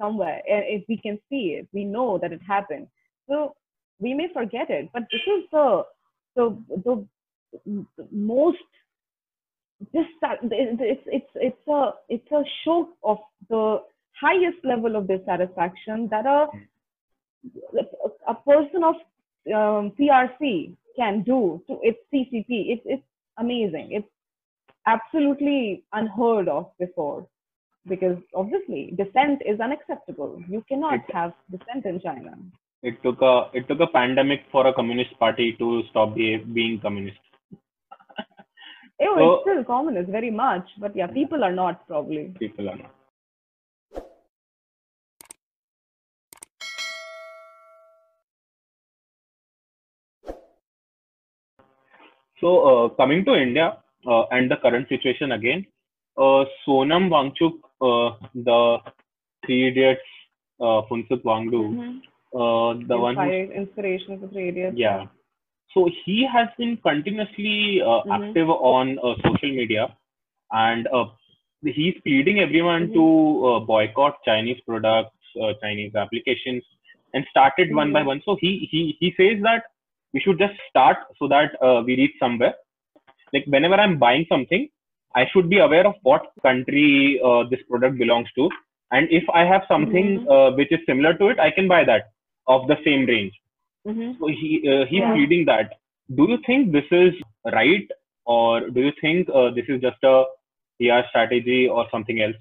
[0.00, 2.86] somewhere and if we can see it we know that it happened
[3.28, 3.54] so
[4.06, 5.66] we may forget it but this is the
[6.36, 6.44] the
[6.84, 6.94] the
[8.10, 8.68] most
[9.92, 13.18] this it's it's it's a it's a show of
[13.48, 13.78] the
[14.20, 16.46] highest level of dissatisfaction that a
[18.28, 18.94] a person of
[19.54, 22.44] um, PRC can do to its CCP.
[22.48, 23.02] It's it's
[23.38, 23.92] amazing.
[23.92, 24.08] It's
[24.86, 27.26] absolutely unheard of before
[27.88, 30.42] because obviously dissent is unacceptable.
[30.48, 32.36] You cannot It- have dissent in China.
[32.82, 36.80] It took a it took a pandemic for a communist party to stop be, being
[36.80, 37.18] communist.
[39.02, 42.34] Oh, So- it's still communist very much, but yeah, people are not probably.
[42.38, 42.90] People are not.
[52.40, 52.48] So
[52.86, 55.66] uh, coming to India uh, and the current situation again,
[56.16, 58.78] uh, Sonam Wangchuk, uh, the
[59.44, 60.00] Three Idiots,
[60.60, 62.00] uh, Phunsukh Wangdu, Mhm.
[62.34, 63.30] uh, the one who
[63.62, 64.76] inspiration for three idiots.
[64.76, 65.06] yeah
[65.74, 68.12] so he has been continuously uh, Mhm.
[68.18, 69.84] active on uh, social media
[70.52, 71.06] and uh,
[71.78, 72.94] he's pleading everyone Mhm.
[72.98, 73.04] to
[73.50, 76.62] uh, boycott chinese products uh, chinese applications
[77.14, 78.10] and started one by Mhm.
[78.12, 79.64] one so he he he says that
[80.14, 82.54] we should just start so that uh, we reach somewhere
[83.34, 84.64] like whenever i'm buying something
[85.20, 86.88] i should be aware of what country
[87.28, 88.48] uh, this product belongs to
[88.98, 90.30] and if i have something Mhm.
[90.36, 92.10] uh, which is similar to it i can buy that
[92.56, 93.34] of the same range
[93.86, 94.18] Mhm.
[94.18, 95.14] so he uh, he's Yeah.
[95.14, 95.74] reading that.
[96.14, 97.14] Do you think this is
[97.52, 97.90] right,
[98.24, 100.24] or do you think uh, this is just a
[100.80, 102.36] PR strategy or something else?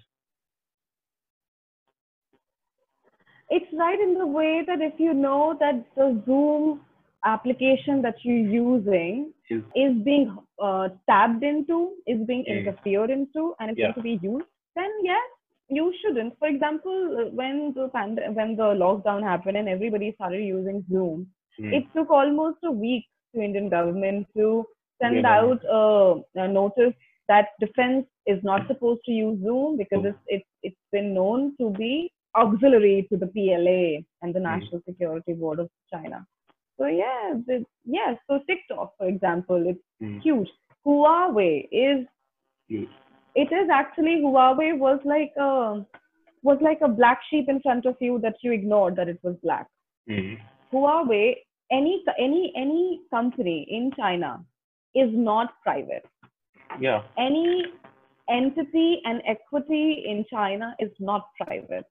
[3.50, 6.82] It's right in the way that if you know that the Zoom
[7.26, 12.58] application that you're using Is is being uh, tapped into, is being Mm.
[12.58, 13.88] interfered into, and it's Yeah.
[13.88, 15.39] going to be used, then yes,
[15.70, 16.38] you shouldn't.
[16.40, 21.28] For example, uh, when the pand- when the lockdown happened and everybody started using Zoom,
[21.58, 21.74] Hmm.
[21.78, 23.06] it took almost a week
[23.36, 24.66] to Indian government to
[25.02, 25.34] send Yeah.
[25.40, 25.82] out a,
[26.44, 26.94] a notice
[27.28, 30.10] that defense is not supposed to use Zoom because Oh.
[30.10, 31.94] it's, it's it's been known to be
[32.44, 33.82] auxiliary to the PLA
[34.22, 34.50] and the Hmm.
[34.52, 36.26] National Security Board of China.
[36.80, 38.18] So yeah, the, yes.
[38.28, 40.18] So TikTok, for example, it's Hmm.
[40.20, 40.50] huge.
[40.86, 42.08] Huawei is
[42.68, 42.90] Huge.
[43.36, 45.86] It is actually Huawei was like a
[46.42, 49.36] was like a black sheep in front of you that you ignored that it was
[49.44, 49.68] black.
[50.08, 50.36] Hmm.
[50.74, 51.36] Huawei,
[51.72, 54.44] any any any company in China
[54.96, 56.06] is not private.
[56.80, 57.02] Yeah.
[57.18, 57.66] Any
[58.30, 61.86] entity and equity in China is not private.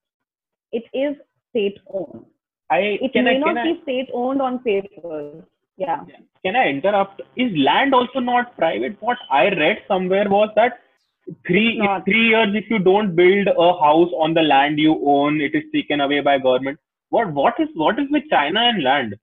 [0.72, 1.16] It is
[1.50, 2.24] state owned.
[2.70, 5.44] I It can may I not can I be state owned on paper.
[5.76, 6.04] Yeah.
[6.44, 7.22] can I interrupt?
[7.36, 8.96] Is land also not private?
[9.00, 10.80] What I read somewhere was that
[11.46, 15.54] three three years if you don't build a house on the land you own, it
[15.54, 16.78] is taken away by government.
[17.10, 19.14] What what is what is with China and land?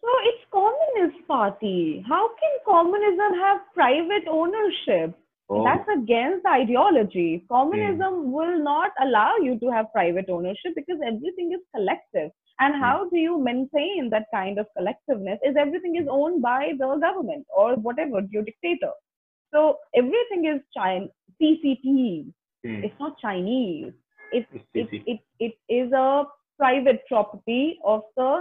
[0.00, 2.04] So it's Communist Party.
[2.06, 5.18] How can communism have private ownership?
[5.48, 5.64] Oh.
[5.64, 7.44] That's against the ideology.
[7.50, 8.32] Communism hmm.
[8.32, 12.30] will not allow you to have private ownership because everything is collective.
[12.60, 12.80] And hmm.
[12.80, 15.38] how do you maintain that kind of collectiveness?
[15.42, 18.92] Is everything is owned by the government or whatever, your dictator.
[19.54, 21.06] So everything is China,
[21.40, 22.32] CCP.
[22.64, 22.84] Hmm.
[22.84, 23.92] It's not Chinese.
[24.32, 26.24] It's, It's it, it, it is a
[26.58, 28.40] private property of the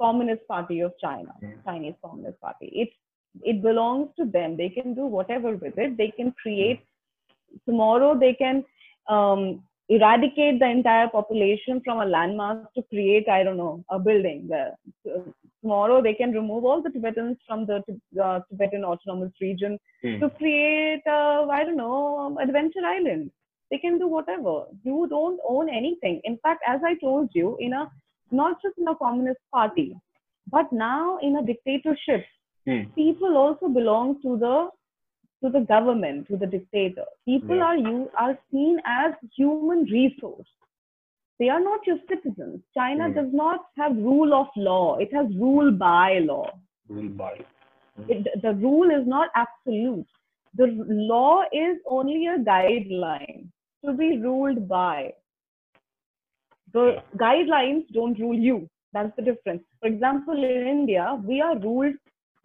[0.00, 1.60] Communist Party of China, Hmm.
[1.64, 2.70] Chinese Communist Party.
[2.74, 2.92] It's
[3.42, 4.56] it belongs to them.
[4.56, 5.98] They can do whatever with it.
[5.98, 6.80] They can create
[7.66, 8.18] tomorrow.
[8.18, 8.64] They can
[9.08, 14.46] um, eradicate the entire population from a landmass to create I don't know a building
[14.48, 14.72] there.
[15.04, 15.24] So,
[15.62, 17.82] tomorrow they can remove all the Tibetans from the
[18.22, 20.18] uh, Tibetan Autonomous Region Hmm.
[20.20, 23.30] to create uh, I don't know adventure island.
[23.70, 24.64] They can do whatever.
[24.84, 26.20] You don't own anything.
[26.24, 27.90] In fact, as I told you, in a
[28.30, 29.94] not just in a communist party,
[30.50, 32.24] but now in a dictatorship,
[32.66, 32.82] Hmm.
[32.94, 34.68] people also belong to the
[35.42, 37.04] to the government, to the dictator.
[37.26, 37.64] People Yeah.
[37.64, 40.40] are you are seen as human resource.
[41.32, 42.62] They are not your citizens.
[42.74, 43.12] China Hmm.
[43.12, 44.96] does not have rule of law.
[44.96, 46.50] It has rule by law.
[46.88, 47.44] Rule by.
[48.08, 50.06] It, the rule is not absolute.
[50.54, 53.48] The law is only a guideline
[53.84, 55.14] to be ruled by.
[56.72, 58.68] The guidelines don't rule you.
[58.92, 59.62] That's the difference.
[59.80, 61.94] For example, in India, we are ruled,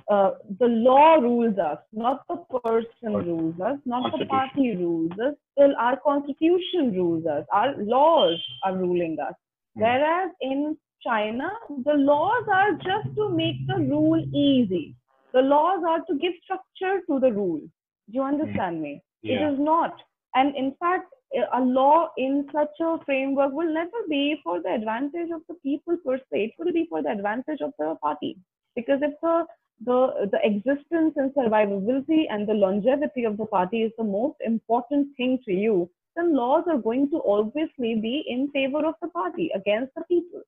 [0.09, 5.35] uh, the law rules us, not the person rules us, not the party rules us.
[5.53, 7.45] Still, our constitution rules us.
[7.51, 9.33] Our laws are ruling us.
[9.75, 9.81] Hmm.
[9.83, 11.49] Whereas in China,
[11.85, 14.95] the laws are just to make the rule easy.
[15.33, 17.59] The laws are to give structure to the rule.
[17.59, 19.01] Do you understand me?
[19.21, 19.47] Yeah.
[19.47, 19.93] It is not.
[20.35, 24.73] And in fact, a- a law in such a framework will never be for the
[24.73, 26.43] advantage of the people per se.
[26.45, 28.37] It will be for the advantage of the party.
[28.75, 29.47] Because if the
[29.85, 35.15] the, the existence and survivability and the longevity of the party is the most important
[35.17, 39.49] thing to you, then laws are going to obviously be in favor of the party
[39.55, 40.41] against the people.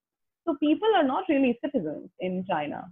[0.45, 2.91] So people are not really citizens in China.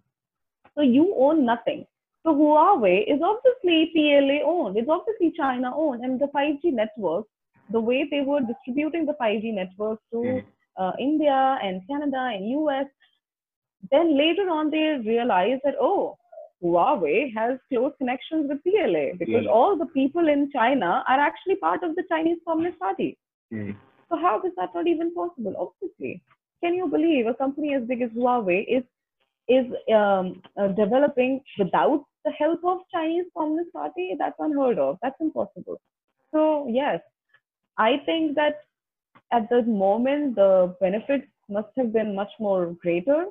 [0.76, 1.86] So you own nothing.
[2.24, 4.78] So Huawei is obviously PLA owned.
[4.78, 7.26] It's obviously China owned, and the 5G network,
[7.72, 10.46] the way they were distributing the 5G network to Mm.
[10.78, 12.86] uh, India and Canada and US,
[13.92, 16.18] then later on they realized that oh,
[16.64, 19.52] Huawei has close connections with PLA because PLA.
[19.52, 23.18] all the people in China are actually part of the Chinese Communist Party.
[23.52, 23.72] Hmm.
[24.10, 25.56] So how is that not even possible?
[25.58, 26.22] Obviously,
[26.64, 28.84] can you believe a company as big as Huawei is
[29.48, 34.16] is um, uh, developing without the help of Chinese Communist Party?
[34.18, 34.98] That's unheard of.
[35.02, 35.82] That's impossible.
[36.32, 37.00] So yes,
[37.78, 38.62] I think that
[39.32, 43.26] at the moment the benefits must have been much more greater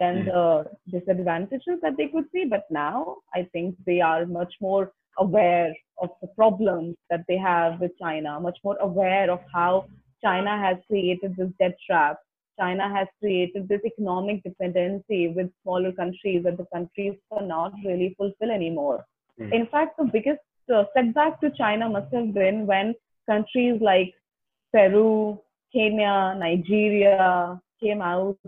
[0.00, 0.26] than Mm.
[0.32, 2.44] the disadvantages that they could see.
[2.44, 7.80] But now I think they are much more aware of the problems that they have
[7.80, 9.84] with China, much more aware of how
[10.24, 12.18] China has created this debt trap.
[12.58, 18.50] China has created this economic dependency with smaller countries that the countries cannot really fulfill
[18.50, 19.04] anymore.
[19.40, 19.52] Mm.
[19.52, 20.40] In fact, the biggest
[20.72, 22.94] uh, setback to China must have been when
[23.28, 24.14] countries like
[24.72, 25.38] Peru,
[25.72, 28.38] Kenya, Nigeria came out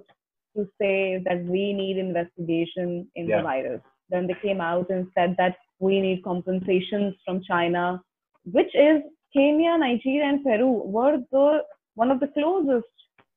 [0.57, 3.39] to say that we need investigation in Yeah.
[3.39, 3.83] the virus.
[4.11, 8.03] Then they came out and said that we need compensations from China,
[8.45, 9.03] which is
[9.33, 12.95] Kenya, Nigeria, and Peru were the one of the closest.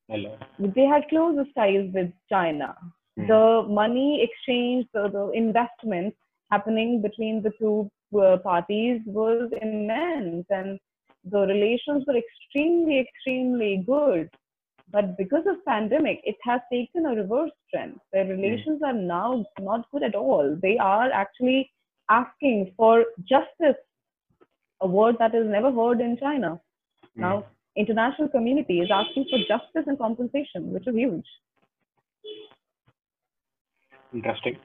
[0.08, 0.38] Hello.
[0.60, 2.76] They had closest ties with China.
[3.18, 3.28] Hmm.
[3.28, 6.16] The money exchange, the, the investment
[6.52, 10.80] happening between the two uh, parties was immense, and
[11.26, 14.30] the relations were extremely, extremely good.
[14.92, 18.00] But because of pandemic, it has taken a reverse trend.
[18.14, 20.58] Their relations are now not good at all.
[20.62, 21.70] They are actually
[22.10, 23.76] asking for justice,
[24.80, 26.60] a word that is never heard in China.
[27.16, 27.22] Hmm.
[27.22, 31.26] Now, international community is asking for justice and compensation, which is huge.
[34.14, 34.56] Interesting.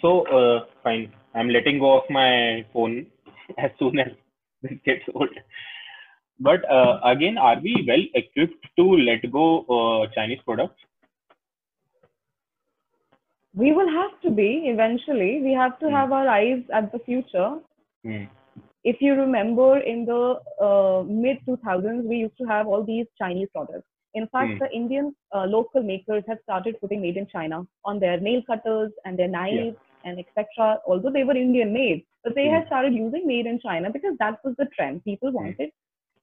[0.00, 1.12] So, uh, fine.
[1.34, 3.06] I'm letting go of my phone
[3.58, 4.08] as soon as
[4.62, 5.28] this gets old.
[6.38, 10.80] But uh, again, are we well equipped to let go uh, Chinese products?
[13.54, 15.40] We will have to be eventually.
[15.42, 15.94] We have to Hmm.
[15.94, 17.58] have our eyes at the future.
[18.04, 18.24] Hmm.
[18.84, 23.48] If you remember, in the uh, mid 2000s, we used to have all these Chinese
[23.54, 23.86] products.
[24.14, 24.58] In fact, Hmm.
[24.60, 28.92] the Indian uh, local makers have started putting made in China on their nail cutters
[29.04, 30.78] and their knives and etc.
[30.86, 32.48] Although they were Indian made, but they Hmm.
[32.48, 35.04] had started using made in China because that was the trend.
[35.04, 35.70] People wanted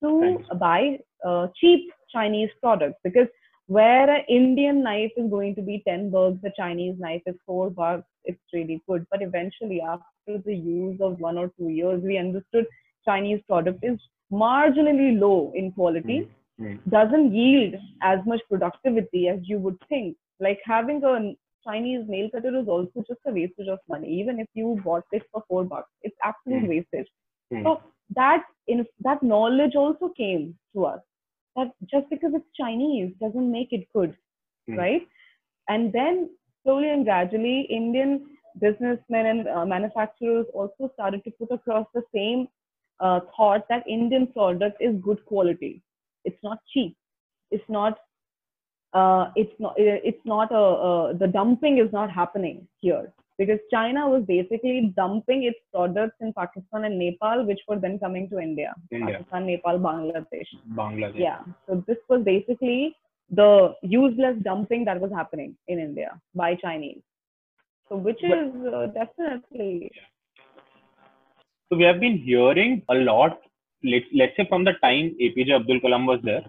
[0.04, 0.49] to Thanks.
[0.60, 3.28] buy uh, cheap Chinese products because
[3.68, 7.70] where an Indian knife is going to be 10 bucks, the Chinese knife is 4
[7.72, 9.06] bucks, it's really good.
[9.10, 12.66] But eventually, after the use of one or two years, we understood
[13.06, 13.97] Chinese product is
[14.32, 16.28] marginally low in quality,
[16.60, 16.76] Hmm.
[16.89, 20.16] doesn't yield as much productivity as you would think.
[20.39, 21.36] Like having a
[21.68, 25.24] Chinese nail cutter is also just a wastage of money, even if you bought it
[25.32, 25.89] for 4 bucks.
[26.04, 26.68] It's absolute Hmm.
[26.76, 27.08] wastage.
[27.51, 27.64] Hmm.
[27.64, 27.82] So
[28.16, 31.01] that in that knowledge also came to us
[31.55, 34.18] that just because it's Chinese doesn't make it good,
[34.68, 34.76] Hmm.
[34.76, 35.07] right?
[35.70, 36.30] And then
[36.64, 42.47] slowly and gradually, Indian businessmen and uh, manufacturers also started to put across the same
[42.99, 45.82] uh, thought that Indian product is good quality.
[46.26, 46.95] It's not cheap.
[47.51, 47.99] It's not.
[48.93, 49.74] Uh, it's not.
[49.78, 50.64] It's not a.
[50.89, 56.34] Uh, the dumping is not happening here because China was basically dumping its products in
[56.34, 58.74] Pakistan and Nepal, which were then coming to India.
[58.92, 59.18] India.
[59.18, 60.52] Pakistan, Nepal, Bangladesh.
[60.76, 61.20] Bangladesh.
[61.20, 61.40] Yeah.
[61.68, 62.96] So this was basically
[63.30, 67.02] the useless dumping that was happening in India by Chinese.
[67.90, 69.92] So which is uh, definitely
[71.70, 73.40] So we have been hearing a lot.
[73.84, 76.46] Let's let's say from the time APJ Abdul Kalam was there,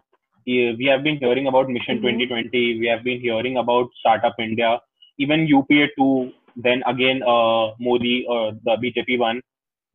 [0.46, 2.02] we have been hearing about Mission Mhm.
[2.02, 2.78] 2020.
[2.78, 4.80] We have been hearing about Startup India,
[5.18, 6.32] even UPA two.
[6.56, 9.40] Then again, uh, Modi, uh, the BJP one.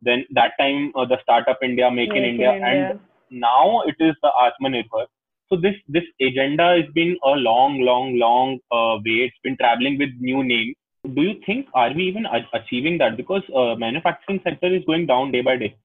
[0.02, 3.00] Then that time, uh, the Startup India, Make, in India, and
[3.30, 5.08] now it is the Atmanirbhar.
[5.50, 9.26] So this this agenda has been a long, long, long uh, way.
[9.28, 10.76] It's been traveling with new names.
[11.16, 13.18] Do you think are we even achieving that?
[13.18, 15.76] Because uh, manufacturing sector is going down day by day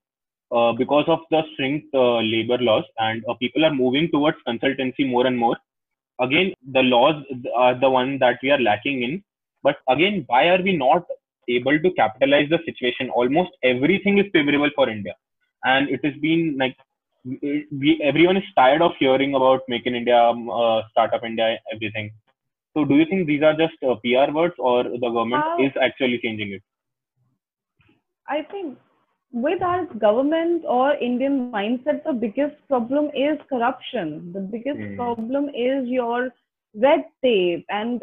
[0.51, 5.09] uh, because of the strict uh, labor laws, and uh, people are moving towards consultancy
[5.09, 5.57] more and more.
[6.19, 7.23] Again, the laws
[7.55, 9.23] are the one that we are lacking in.
[9.65, 11.05] But again, why are we not
[11.49, 13.09] able to capitalize the situation?
[13.11, 15.15] Almost everything is favorable for India,
[15.65, 16.77] and it has been like
[17.25, 22.09] we, everyone is tired of hearing about make in india um, uh, startup india everything
[22.75, 26.19] so do you think these are just uh, pr words or the government is actually
[26.25, 26.63] changing it
[28.27, 28.77] I think
[29.31, 34.31] with our government or Indian mindset, the biggest problem is corruption.
[34.33, 34.97] The biggest Hmm.
[34.97, 36.29] problem is your
[36.75, 38.01] red tape, and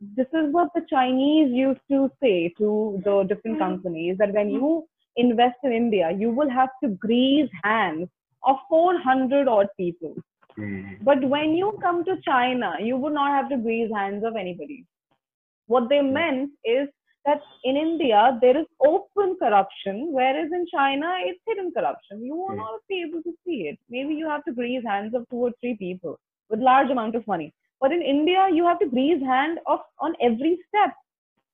[0.00, 4.86] this is what the Chinese used to say to the different companies that when you
[5.16, 8.08] invest in India, you will have to grease hands
[8.44, 10.14] of 400 odd people.
[10.58, 10.98] Mm.
[11.02, 14.84] But when you come to China, you would not have to grease hands of anybody.
[15.66, 16.88] What they meant is
[17.24, 22.24] that in India there is open corruption, whereas in China it's hidden corruption.
[22.24, 22.56] You will Hmm.
[22.58, 23.78] not be able to see it.
[23.88, 26.18] Maybe you have to grease hands of two or three people
[26.50, 27.52] with large amount of money.
[27.80, 30.94] But in India, you have to grease hand of on every step.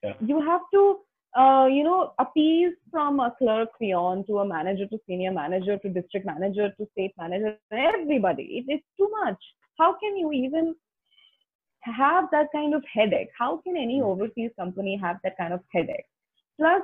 [0.02, 0.14] Yeah.
[0.20, 0.98] You have to,
[1.36, 5.88] uh, you know, appease from a clerk peon to a manager to senior manager to
[5.88, 8.64] district manager to state manager, everybody.
[8.68, 9.38] It's too much.
[9.78, 10.74] How can you even
[11.80, 13.30] have that kind of headache?
[13.36, 14.04] How can any Mm.
[14.04, 16.06] overseas company have that kind of headache?
[16.58, 16.82] Plus,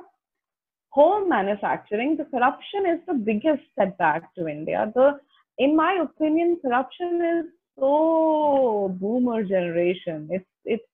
[0.90, 4.90] home manufacturing, the corruption is the biggest setback to India.
[4.94, 5.20] The,
[5.58, 7.46] in my opinion, corruption is
[7.78, 10.28] so boomer generation.
[10.30, 10.84] It's it's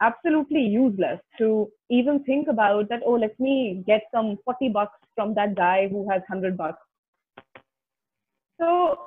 [0.00, 3.02] absolutely useless to even think about that.
[3.04, 6.82] Oh, let me get some forty bucks from that guy who has hundred bucks.
[8.60, 8.98] So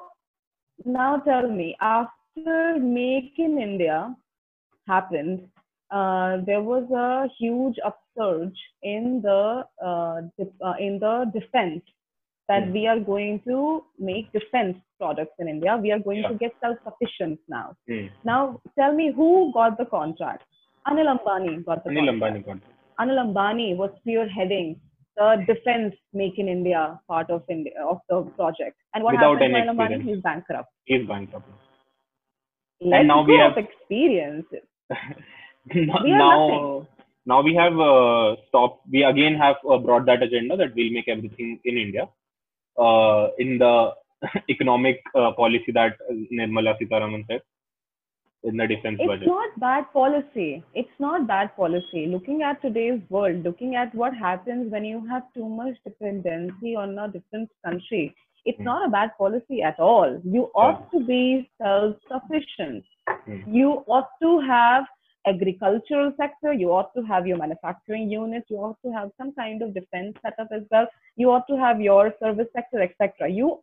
[0.86, 4.15] now tell me, after Make in India
[4.88, 5.49] happened,
[5.91, 10.21] uh, there was a huge upsurge in the uh,
[10.65, 11.84] uh, in the defense
[12.47, 12.71] that Hmm.
[12.71, 15.77] we are going to make defense products in India.
[15.81, 16.29] We are going Yeah.
[16.29, 17.75] to get self-sufficient now.
[17.89, 18.09] Mm.
[18.23, 20.43] Now, tell me who got the contract?
[20.87, 22.35] Anil Ambani got the Anil contract.
[22.37, 23.05] Ambani got.
[23.07, 24.77] Anil Ambani was spearheading
[25.17, 28.75] the defense make in India part of India of the project.
[28.93, 30.03] And what Without happened to Anil Ambani?
[30.09, 30.69] He's bankrupt.
[30.85, 31.47] He's bankrupt.
[32.79, 34.45] Let's now go we have- experience.
[34.89, 36.87] now, We now, nothing.
[37.25, 38.87] now we have uh, stopped.
[38.91, 42.07] We again have uh, brought that agenda that we'll make everything in India.
[42.77, 43.91] Uh, in the
[44.49, 45.97] economic uh, policy that
[46.32, 47.41] Nirmala Sitharaman said
[48.43, 49.28] in the defense It's budget.
[49.28, 50.63] not bad policy.
[50.74, 52.05] It's not bad policy.
[52.07, 56.97] Looking at today's world, looking at what happens when you have too much dependency on
[56.97, 58.15] a different country,
[58.45, 58.63] it's Hmm.
[58.65, 60.20] not a bad policy at all.
[60.24, 62.86] You ought to be self-sufficient.
[63.09, 63.41] Hmm.
[63.53, 64.86] You ought to have
[65.26, 66.53] agricultural sector.
[66.53, 68.45] You ought to have your manufacturing unit.
[68.49, 70.88] You ought to have some kind of defense setup as well.
[71.18, 73.30] You ought to have your service sector, etc.
[73.30, 73.59] You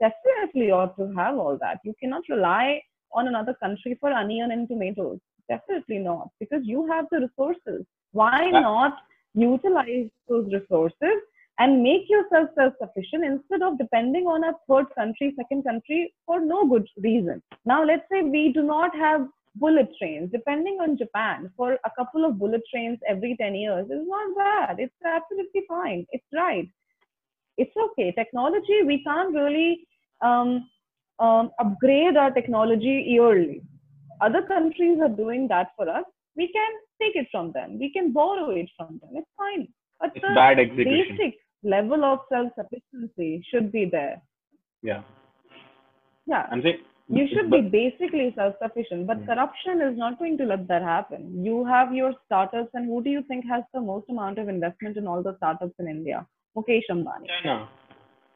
[0.00, 1.80] definitely ought to have all that.
[1.84, 5.18] You cannot rely on another country for onion and tomatoes.
[5.48, 7.84] Definitely not, because you have the resources.
[8.12, 8.98] Why not
[9.34, 11.22] utilize those resources
[11.58, 16.66] and make yourself self-sufficient instead of depending on a third country, second country for no
[16.68, 17.42] good reason?
[17.64, 19.26] Now, let's say we do not have
[19.56, 20.30] bullet trains.
[20.32, 24.78] Depending on Japan, for a couple of bullet trains every 10 years is not bad.
[24.78, 26.06] It's absolutely fine.
[26.12, 26.68] It's right.
[27.56, 28.12] It's okay.
[28.12, 29.86] Technology, we can't really
[30.22, 30.68] um,
[31.18, 33.62] um, upgrade our technology yearly.
[34.20, 36.04] Other countries are doing that for us.
[36.36, 37.78] We can take it from them.
[37.78, 39.10] We can borrow it from them.
[39.14, 39.68] It's fine.
[40.00, 44.22] But It's the basic level of self-sufficiency should be there.
[44.82, 45.02] Yeah,
[46.26, 46.78] Yeah, I'm saying.
[47.08, 49.26] you should be basically self-sufficient, but Hmm.
[49.26, 51.44] corruption is not going to let that happen.
[51.44, 54.96] You have your startups, and who do you think has the most amount of investment
[54.96, 56.26] in all the startups in India?
[56.56, 57.26] Mukesh Ambani.
[57.26, 57.68] China.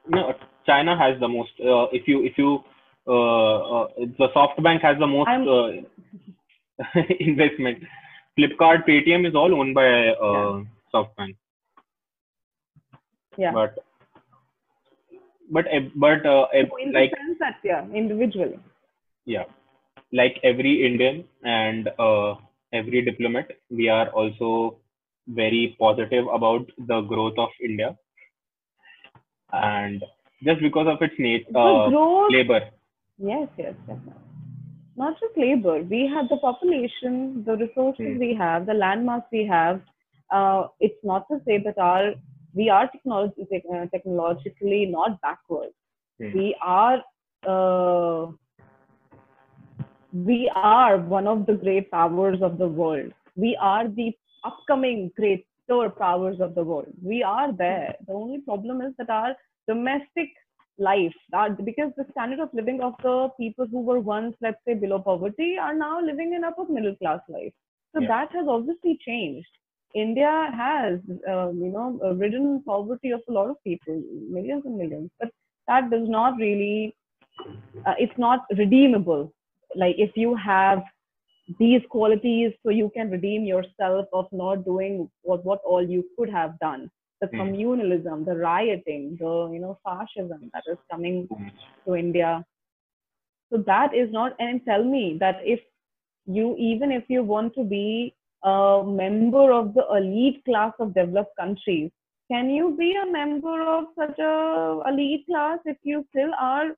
[0.09, 0.35] No,
[0.67, 1.53] China has the most.
[1.61, 2.61] Uh, if you if you
[3.07, 3.89] uh, uh,
[4.19, 7.83] the SoftBank has the most uh, investment.
[8.39, 10.63] Flipkart, Paytm is all owned by uh,
[10.93, 11.37] SoftBank.
[13.37, 13.53] Yeah.
[13.53, 13.79] But
[15.51, 18.59] but but uh, in like sense that, yeah, individually.
[19.27, 19.45] yeah,
[20.13, 22.35] like every Indian and uh,
[22.73, 24.79] every diplomat, we are also
[25.29, 27.97] very positive about the growth of India.
[29.63, 30.03] And
[30.45, 32.61] just because of its nature, uh, growth, labor,
[33.19, 34.13] yes, yes, definitely.
[34.97, 35.83] Not just labor.
[35.83, 38.17] We have the population, the resources Hmm.
[38.19, 39.81] we have, the landmass we have.
[40.31, 42.15] Uh, it's not to say that our
[42.55, 45.71] we are technology, tech, uh, technologically not backward.
[46.19, 46.33] Hmm.
[46.33, 47.03] We are
[47.47, 48.33] uh,
[50.13, 53.13] we are one of the great powers of the world.
[53.37, 54.13] We are the
[54.45, 56.69] upcoming great powers of the world.
[56.87, 57.81] We are there.
[57.91, 59.25] The only problem is that our
[59.67, 60.29] domestic
[60.79, 64.75] life, our, because the standard of living of the people who were once, let's say,
[64.75, 67.53] below poverty are now living in upper middle class life.
[67.95, 68.09] So Yeah.
[68.09, 69.49] that has obviously changed.
[69.95, 74.01] India has, uh, you know, uh, ridden poverty of a lot of people,
[74.31, 75.31] millions and millions, but
[75.67, 76.95] that does not really,
[77.87, 79.33] uh, it's not redeemable.
[79.75, 80.83] Like if you have
[81.59, 86.31] these qualities, so you can redeem yourself of not doing what, what all you could
[86.31, 86.91] have done.
[87.21, 87.39] The Hmm.
[87.39, 91.53] communalism, the rioting, the you know fascism that is coming much.
[91.87, 92.45] to India.
[93.51, 95.61] So that is not, and tell me that if
[96.27, 101.37] you, even if you want to be a member of the elite class of developed
[101.39, 101.91] countries,
[102.31, 106.69] can you be a member of such a elite class if you still are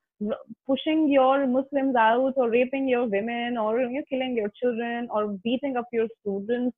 [0.65, 5.77] pushing your Muslims out or raping your women or you're killing your children or beating
[5.77, 6.75] up your students?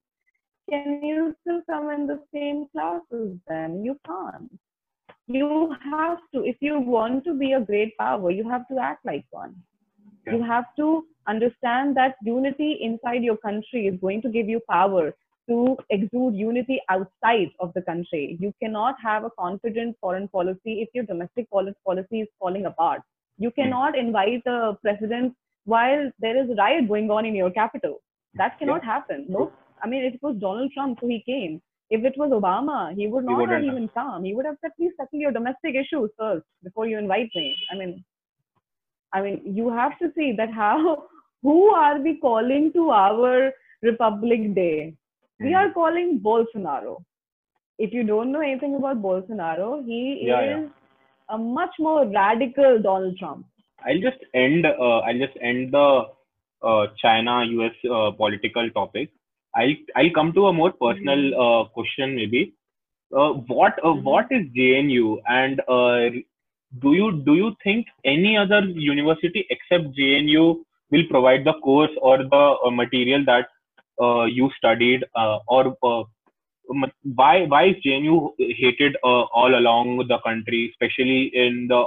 [0.69, 3.83] Can you still come in the same classes then?
[3.83, 4.51] You can't.
[5.25, 9.03] You have to, if you want to be a great power, you have to act
[9.03, 9.55] like one.
[10.27, 10.35] Yeah.
[10.35, 15.13] You have to understand that unity inside your country is going to give you power
[15.49, 18.37] to exude unity outside of the country.
[18.39, 23.01] You cannot have a confident foreign policy if your domestic policy is falling apart.
[23.37, 23.61] You hmm.
[23.61, 25.35] cannot invite a president
[25.65, 28.01] while there is a riot going on in your capital.
[28.35, 28.93] That cannot yeah.
[28.93, 29.25] happen.
[29.27, 29.51] No,
[29.83, 31.61] I mean, it was Donald Trump, so he came.
[31.89, 34.23] If it was Obama, he would not he have even come.
[34.23, 37.55] He would have said, please settle your domestic issues first before you invite me.
[37.71, 38.03] I mean,
[39.11, 41.05] I mean, you have to see that how,
[41.41, 44.95] who are we calling to our Republic Day?
[45.39, 47.03] We are calling Bolsonaro.
[47.77, 50.67] If you don't know anything about Bolsonaro, he yeah, is yeah.
[51.29, 53.45] a much more radical Donald Trump.
[53.85, 54.65] I'll just end.
[54.65, 56.03] Uh, I'll just end the
[56.61, 59.11] uh, China-US uh, political topic.
[59.55, 61.41] I'll I'll come to a more personal mm-hmm.
[61.41, 62.53] Uh, question maybe.
[63.15, 64.03] Uh, what uh, mm-hmm.
[64.03, 65.61] what is JNU and
[66.81, 72.17] do you do you think any other university except JNU will provide the course or
[72.17, 73.47] the material that
[74.25, 76.03] you studied uh, or uh,
[77.15, 81.85] why why is JNU hated all along the country, especially in the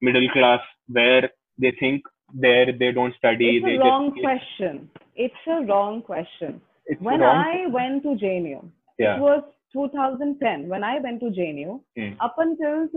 [0.00, 2.02] middle class where they think
[2.34, 3.56] there they don't study.
[3.56, 4.90] It's a they wrong just, question.
[5.14, 6.60] It's a wrong question.
[6.98, 8.68] When wrong I went to JNU,
[8.98, 9.16] yeah.
[9.16, 11.80] it was 2010 when I went to JNU.
[11.98, 12.16] Mm.
[12.20, 12.88] Up until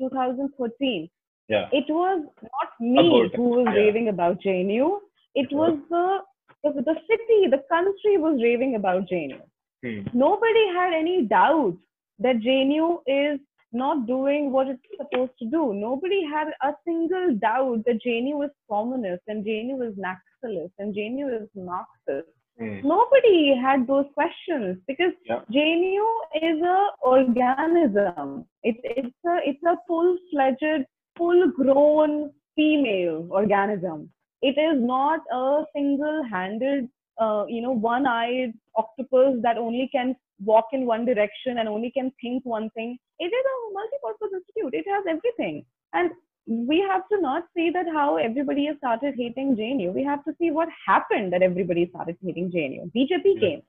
[0.00, 1.08] 2013,
[1.48, 1.68] yeah.
[1.72, 3.74] it was not me who was yeah.
[3.74, 4.98] raving about JNU.
[5.34, 6.18] It was the
[6.64, 9.40] the, the city, the country was raving about JNU.
[9.84, 10.08] Hmm.
[10.12, 11.76] Nobody had any doubt
[12.18, 13.40] that JNU is
[13.72, 15.72] not doing what it's supposed to do.
[15.74, 21.42] Nobody had a single doubt that JNU is communist and JNU is Naxalist and JNU
[21.42, 22.28] is Marxist.
[22.58, 22.80] Hmm.
[22.82, 25.40] Nobody had those questions because yeah.
[25.52, 26.06] JNU
[26.42, 28.46] is a organism.
[28.64, 30.84] It, it's a it's a full-fledged,
[31.16, 34.10] full-grown female organism
[34.42, 40.14] it is not a single-handed, uh, you know, one-eyed octopus that only can
[40.44, 42.98] walk in one direction and only can think one thing.
[43.18, 44.74] It is a multi-purpose institute.
[44.74, 46.10] It has everything, and
[46.46, 49.92] we have to not see that how everybody has started hating JNU.
[49.92, 52.90] We have to see what happened that everybody started hating JNU.
[52.96, 53.62] BJP came.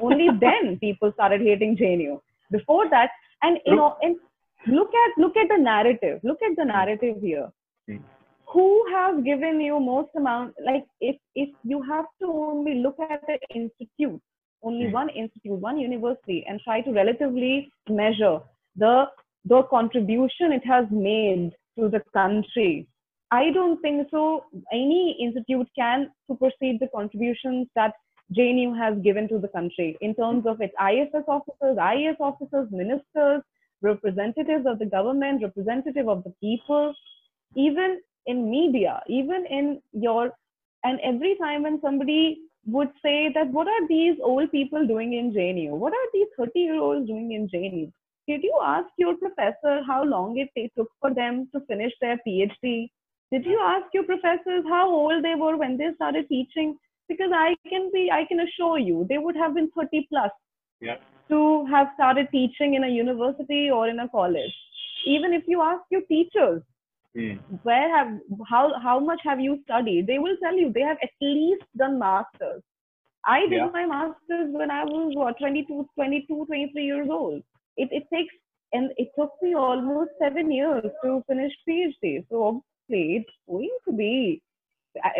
[0.00, 2.20] Only then people started hating JNU.
[2.50, 3.10] Before that,
[3.42, 4.16] and you know, and
[4.66, 6.20] look at look at the narrative.
[6.22, 7.50] Look at the narrative here.
[8.52, 13.20] Who has given you most amount like if if you have to only look at
[13.26, 14.20] the institute
[14.62, 14.92] only mm.
[14.92, 18.40] one institute one university and try to relatively measure
[18.76, 19.06] the
[19.44, 22.86] the contribution it has made to the country
[23.30, 27.94] i don't think so any institute can supersede the contributions that
[28.36, 33.42] jnu has given to the country in terms of its iss officers ias officers ministers
[33.82, 36.94] representatives of the government representative of the people
[37.56, 40.32] even in media, even in your,
[40.84, 45.32] and every time when somebody would say that, what are these old people doing in
[45.32, 45.70] JNU?
[45.70, 47.90] What are these 30 year olds doing in JNU?
[48.28, 52.88] Did you ask your professor how long it took for them to finish their PhD?
[53.32, 56.76] Did you ask your professors how old they were when they started teaching?
[57.08, 60.30] Because I can be, I can assure you, they would have been 30 plus
[60.80, 60.96] yeah.
[61.28, 64.54] to have started teaching in a university or in a college.
[65.06, 66.62] Even if you ask your teachers,
[67.16, 67.40] Mm.
[67.64, 70.06] Where have how how much have you studied?
[70.06, 72.62] They will tell you they have at least done masters.
[73.26, 73.70] I did yeah.
[73.72, 77.42] my masters when I was what 22, 22, 23 years old.
[77.76, 78.34] It it takes
[78.72, 82.24] and it took me almost seven years to finish PhD.
[82.30, 84.40] So obviously it's going to be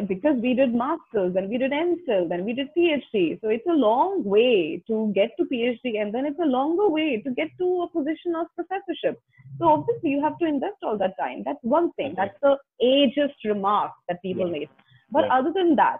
[0.08, 3.40] because we did masters and we did MPhil and we did PhD.
[3.40, 7.22] So it's a long way to get to PhD and then it's a longer way
[7.24, 9.20] to get to a position of professorship.
[9.58, 11.42] So obviously you have to invest all that time.
[11.44, 12.14] That's one thing.
[12.16, 14.52] That's the ageist remark that people yeah.
[14.52, 14.68] made.
[15.10, 15.38] But yeah.
[15.38, 15.98] other than that,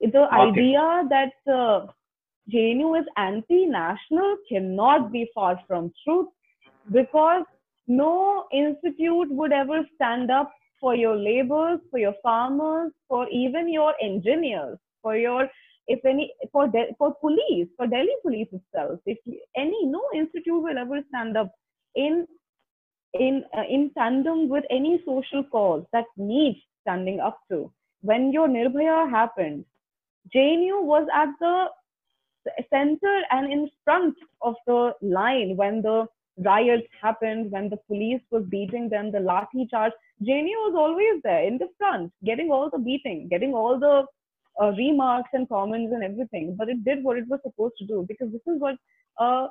[0.00, 1.86] the idea that uh,
[2.52, 6.28] JNU is anti-national cannot be far from truth
[6.90, 7.44] because
[7.86, 10.52] no institute would ever stand up
[10.82, 15.48] for your laborers, for your farmers, for even your engineers, for your
[15.86, 19.00] if any for De- for police, for Delhi police itself.
[19.06, 19.18] If
[19.56, 21.52] any no institute will ever stand up
[21.94, 22.26] in
[23.14, 27.72] in uh, in tandem with any social cause that needs standing up to.
[28.00, 29.64] When your Nirbhaya happened,
[30.34, 31.66] JNU was at the
[32.70, 36.06] center and in front of the line when the
[36.38, 39.92] riots happened, when the police was beating them, the lathi charge.
[40.26, 44.04] JNU was always there in the front, getting all the beating, getting all the
[44.60, 46.54] uh, remarks and comments and everything.
[46.58, 48.76] But it did what it was supposed to do because this is what
[49.18, 49.46] a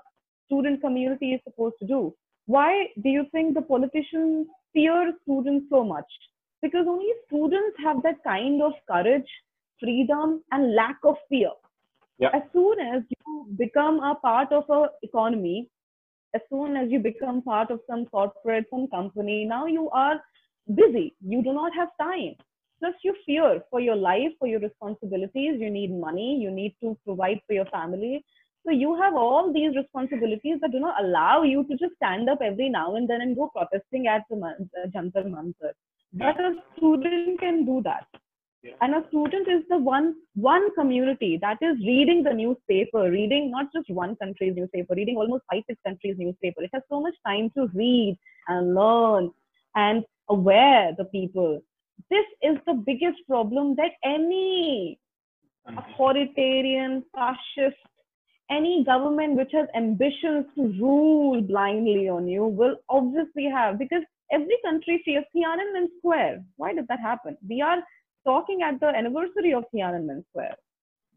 [0.45, 2.13] student community is supposed to do.
[2.45, 6.05] Why do you think the politicians fear students so much?
[6.61, 9.30] Because only students have that kind of courage,
[9.80, 11.51] freedom, and lack of fear.
[12.19, 12.30] Yeah.
[12.34, 15.69] As soon as you become a part of a economy,
[16.36, 20.22] as soon as you become part of some corporate, some company, now you are
[20.76, 21.16] busy.
[21.26, 22.36] You do not have time.
[22.80, 25.59] Plus, you fear for your life, for your responsibilities.
[25.59, 26.39] You need money.
[26.41, 28.26] You need to provide for your family.
[28.66, 32.39] So you have all these responsibilities that do not allow you to just stand up
[32.41, 35.74] every now and then and go protesting at the uh, Jantar Mantar.
[36.14, 38.05] But a student can do that.
[38.64, 38.74] Yeah.
[38.82, 43.74] And a student is the one one community that is reading the newspaper, reading not
[43.74, 46.62] just one country's newspaper, reading almost five six countries' newspaper.
[46.62, 49.32] It has so much time to read and learn
[49.76, 51.61] and aware the people.
[52.09, 54.99] This is the biggest problem that any
[55.65, 57.78] authoritarian, fascist,
[58.49, 64.57] any government which has ambitions to rule blindly on you will obviously have because every
[64.65, 66.43] country fears Tiananmen Square.
[66.57, 67.38] Why did that happen?
[67.47, 67.78] We are
[68.26, 70.55] talking at the anniversary of Tiananmen Square.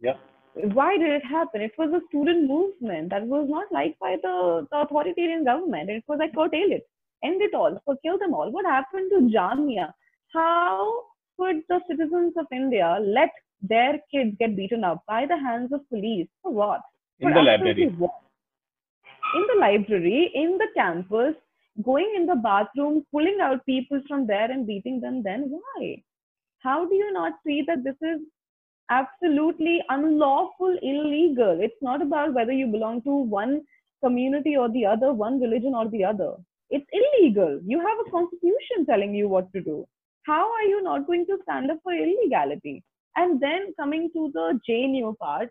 [0.00, 0.16] Yeah.
[0.54, 1.60] Why did it happen?
[1.60, 5.90] It was a student movement that was not liked by the, the authoritarian government.
[5.90, 6.86] It was like curtail it,
[7.24, 8.50] end it all, or kill them all.
[8.50, 9.92] What happened to Jamia?
[10.32, 11.04] How
[11.38, 13.30] could the citizens of India let
[13.62, 16.80] their kids get beaten up by the hands of police for what?
[17.20, 17.94] In For the library.
[17.98, 18.12] what?
[19.34, 21.34] In the library, in the campus,
[21.82, 26.02] going in the bathroom, pulling out people from there and beating them, then why?
[26.58, 28.20] How do you not see that this is
[28.90, 31.58] absolutely unlawful, illegal?
[31.60, 33.62] It's not about whether you belong to one
[34.02, 36.34] community or the other, one religion or the other.
[36.70, 37.60] It's illegal.
[37.64, 39.86] You have a constitution telling you what to do.
[40.26, 42.82] How are you not going to stand up for illegality?
[43.16, 45.50] And then coming to the JNU part,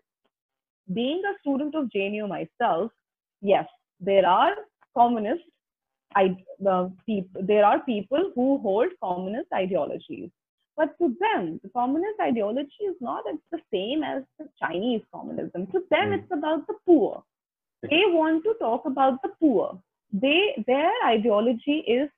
[0.92, 2.90] being a student of JNU myself,
[3.40, 3.66] yes,
[4.00, 4.54] there are
[4.96, 5.42] communist,
[6.14, 6.36] I,
[6.68, 6.88] uh,
[7.34, 10.30] there are people who hold communist ideologies.
[10.76, 15.68] But to them, the communist ideology is not the same as the Chinese communism.
[15.68, 16.18] To them, Mm.
[16.18, 17.22] it's about the poor.
[17.82, 19.80] They want to talk about the poor.
[20.22, 22.08] They their ideology is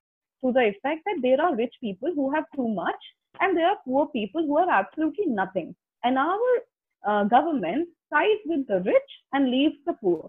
[0.45, 3.03] to the effect that there are rich people who have too much,
[3.41, 5.75] and there are poor people who have absolutely nothing.
[6.05, 6.51] And our
[7.07, 10.29] uh, government sides with the rich and leaves the poor.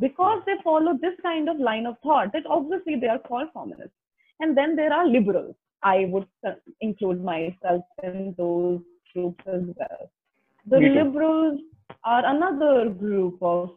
[0.00, 3.94] Because they follow this kind of line of thought, that obviously they are called communists.
[4.40, 5.54] And then there are liberals.
[5.82, 6.26] I would
[6.80, 8.80] include myself in those
[9.12, 10.10] groups as well.
[10.66, 11.60] The liberals
[12.04, 13.70] are another group of,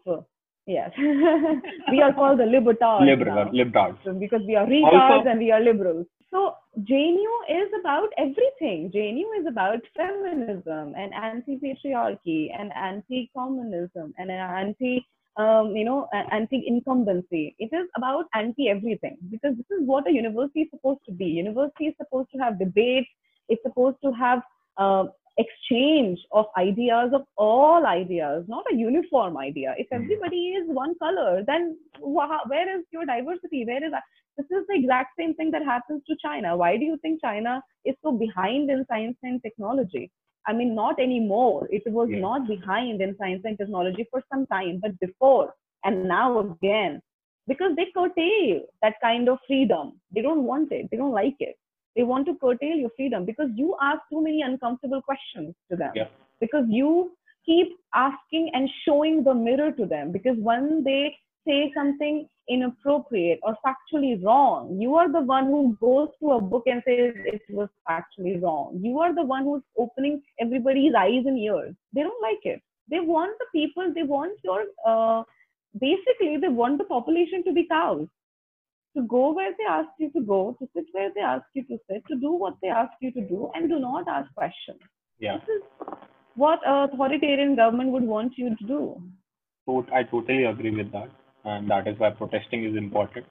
[0.65, 0.91] yes,
[1.91, 3.05] we are called the libertards.
[3.11, 3.97] Liberal, liberals.
[4.19, 6.05] because we are retards Also- and we are liberals.
[6.31, 8.91] So JNU is about everything.
[8.93, 15.05] JNU is about feminism and anti-patriarchy and anti-communism and anti,
[15.37, 17.55] um, you know, anti-incumbency.
[17.57, 21.25] It is about anti-everything because this is what a university is supposed to be.
[21.25, 23.07] University is supposed to have debates.
[23.47, 24.41] It's supposed to have
[24.77, 25.05] uh,
[25.37, 29.75] exchange of ideas of all ideas, not a uniform idea.
[29.77, 30.03] If Mhm.
[30.03, 33.65] everybody is one color, then where is your diversity?
[33.65, 34.03] Where is that?
[34.37, 36.55] This is the exact same thing that happens to China.
[36.57, 40.11] Why do you think China is so behind in science and technology?
[40.47, 41.67] I mean, not anymore.
[41.71, 42.19] It was Yeah.
[42.19, 47.01] not behind in science and technology for some time, but before and now again,
[47.47, 50.01] because they curtail that kind of freedom.
[50.11, 50.89] They don't want it.
[50.89, 51.55] They don't like it.
[51.95, 55.91] They want to curtail your freedom because you ask too many uncomfortable questions to them.
[55.95, 56.07] Yeah.
[56.39, 57.11] Because you
[57.45, 60.11] keep asking and showing the mirror to them.
[60.11, 61.15] Because when they
[61.47, 66.63] say something inappropriate or factually wrong, you are the one who goes to a book
[66.65, 68.79] and says it was factually wrong.
[68.81, 71.75] You are the one who's opening everybody's eyes and ears.
[71.93, 72.61] They don't like it.
[72.89, 75.23] They want the people, they want your, uh,
[75.79, 78.07] basically, they want the population to be cows
[78.95, 81.77] to go where they ask you to go, to sit where they ask you to
[81.89, 84.79] sit, to do what they ask you to do, and do not ask questions.
[85.19, 85.37] Yeah.
[85.37, 85.63] This is
[86.35, 89.01] what a authoritarian government would want you to do.
[89.93, 91.09] I totally agree with that,
[91.43, 93.25] and that is why protesting is important.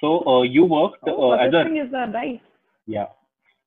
[0.00, 2.40] So uh, you worked Oh, uh, as a is right.
[2.86, 3.06] yeah,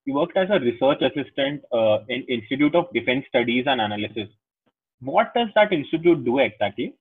[0.06, 4.30] you worked as a research assistant uh, in Institute of Defense Studies and Analysis.
[5.02, 6.94] What does that institute do exactly?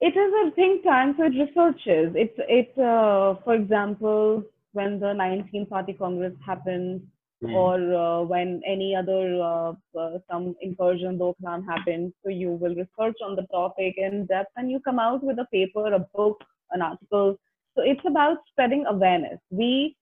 [0.00, 2.14] It is a think tank, so it researches.
[2.14, 7.02] It, it uh, for example, when the 19th Party Congress happened,
[7.42, 7.54] Hmm.
[7.54, 13.18] or uh, when any other uh, uh, some incursion doklam happens so you will research
[13.22, 16.80] on the topic in depth and you come out with a paper a book an
[16.80, 17.36] article
[17.74, 19.94] so it's about spreading awareness we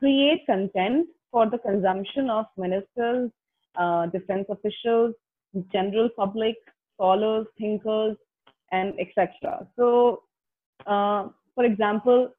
[0.00, 3.30] create content for the consumption of ministers
[3.76, 5.14] uh, defense officials
[5.72, 6.56] general public
[6.92, 8.16] scholars thinkers
[8.72, 10.22] and etc so
[10.86, 12.30] uh, for example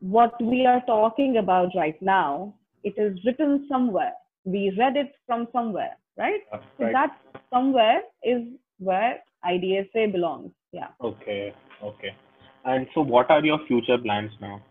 [0.00, 2.54] what we are talking about right now
[2.86, 4.12] it is written somewhere.
[4.44, 6.42] We read it from somewhere, right?
[6.52, 7.18] Uh, So that
[7.52, 8.42] somewhere is
[8.78, 10.52] where IDSA belongs.
[10.72, 10.88] Yeah.
[11.00, 12.14] Okay, okay.
[12.64, 14.62] And so, what are your future plans now?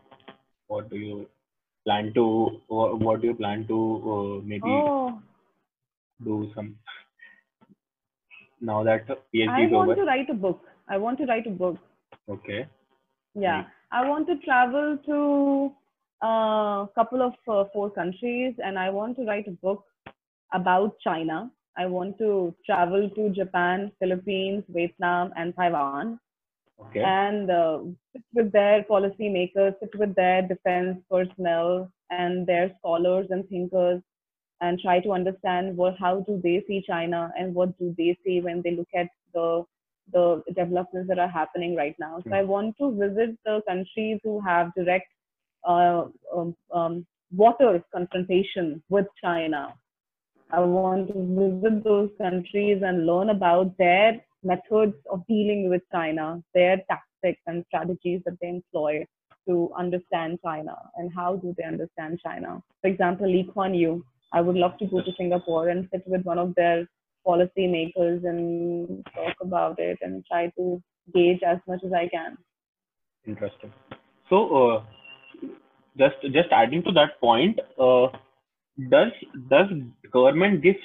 [0.67, 1.27] What do you
[1.85, 2.61] plan to?
[2.67, 3.79] What, what do you plan to
[4.13, 5.19] uh, maybe Oh,
[6.23, 6.75] do some
[8.61, 10.61] now that PhD I is want to write a book.
[10.87, 11.77] I want to write a book.
[12.29, 12.67] Okay.
[13.33, 13.63] Yeah.
[13.91, 15.71] I want to travel to
[16.25, 19.83] a couple of uh, four countries and I want to write a book
[20.53, 21.51] about China.
[21.77, 26.19] I want to travel to Japan, Philippines, Vietnam, and Taiwan.
[26.77, 27.01] Okay.
[27.01, 27.79] and uh,
[28.11, 34.01] sit with their policymakers, sit with their defense personnel and their scholars and thinkers,
[34.59, 38.41] and try to understand what how do they see China and what do they see
[38.41, 39.63] when they look at the
[40.11, 42.21] the developments that are happening right now.
[42.27, 45.07] So I want to visit the countries who have direct
[45.67, 49.73] uh, um, um, water confrontation with China.
[50.51, 56.41] I want to visit those countries and learn about their methods of dealing with China,
[56.53, 59.05] their tactics and strategies that they employ
[59.47, 62.61] to understand China and how do they understand China.
[62.81, 64.05] For example, Lee Kuan Yew.
[64.33, 66.87] I would love to go to Singapore and sit with one of their
[67.25, 70.81] policy makers and talk about it and try to
[71.13, 72.37] gauge as much as I can.
[73.27, 73.73] Interesting.
[74.29, 74.83] So, uh,
[75.97, 78.07] just just adding to that point, uh,
[78.89, 79.11] does
[79.49, 79.67] does
[80.11, 80.79] government gives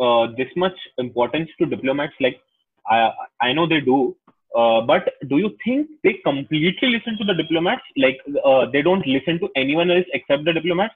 [0.00, 2.14] uh, this much importance to diplomats?
[2.20, 2.40] Like,
[2.86, 3.10] I
[3.40, 4.16] I know they do,
[4.56, 7.82] uh, but do you think they completely listen to the diplomats?
[7.96, 10.94] Like, uh, they don't listen to anyone else except the diplomats?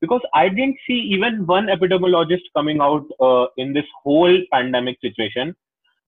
[0.00, 5.54] Because I didn't see even one epidemiologist coming out uh, in this whole pandemic situation.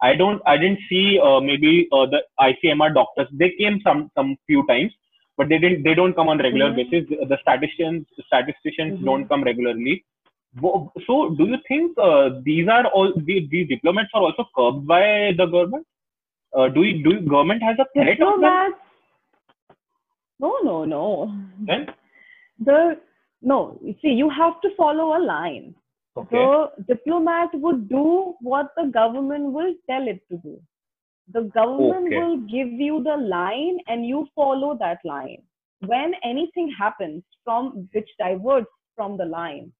[0.02, 3.28] I don't I didn't see uh, maybe uh, the ICMR doctors.
[3.32, 4.92] They came some some few times,
[5.36, 6.76] but they didn't they don't come on regular Mhm.
[6.76, 7.28] basis.
[7.32, 9.04] The statisticians statisticians Mhm.
[9.04, 10.04] don't come regularly.
[11.06, 15.32] So do you think uh, these are all these, these diplomats are also curbed by
[15.36, 15.86] the government?
[16.52, 18.74] Uh, do you, do you, government has a threat of them?
[20.40, 21.32] No, no, no.
[21.60, 21.86] Then
[22.58, 22.98] The
[23.42, 25.74] no, you see, you have to follow a line.
[26.16, 30.60] okay, The diplomat would do what the government will tell it to do.
[31.32, 32.16] The government Okay.
[32.16, 35.42] will give you the line and you follow that line.
[35.86, 39.72] When anything happens from which diverts from the line,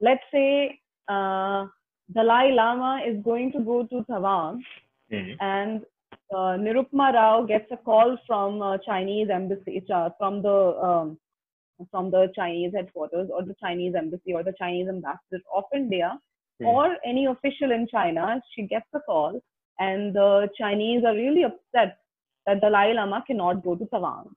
[0.00, 0.78] let's say
[1.08, 1.66] uh,
[2.12, 4.62] Dalai Lama is going to go to Tawang
[5.10, 5.36] Mhm.
[5.40, 5.84] and
[6.34, 11.18] uh, Nirupama Rao gets a call from uh, Chinese embassy, uh, from the um,
[11.90, 16.18] from the Chinese headquarters or the Chinese embassy or the Chinese ambassador of India
[16.60, 16.66] Hmm.
[16.66, 18.42] or any official in China.
[18.54, 19.40] She gets a call,
[19.78, 21.98] and the Chinese are really upset
[22.46, 24.28] that the Dalai Lama cannot go to Tawang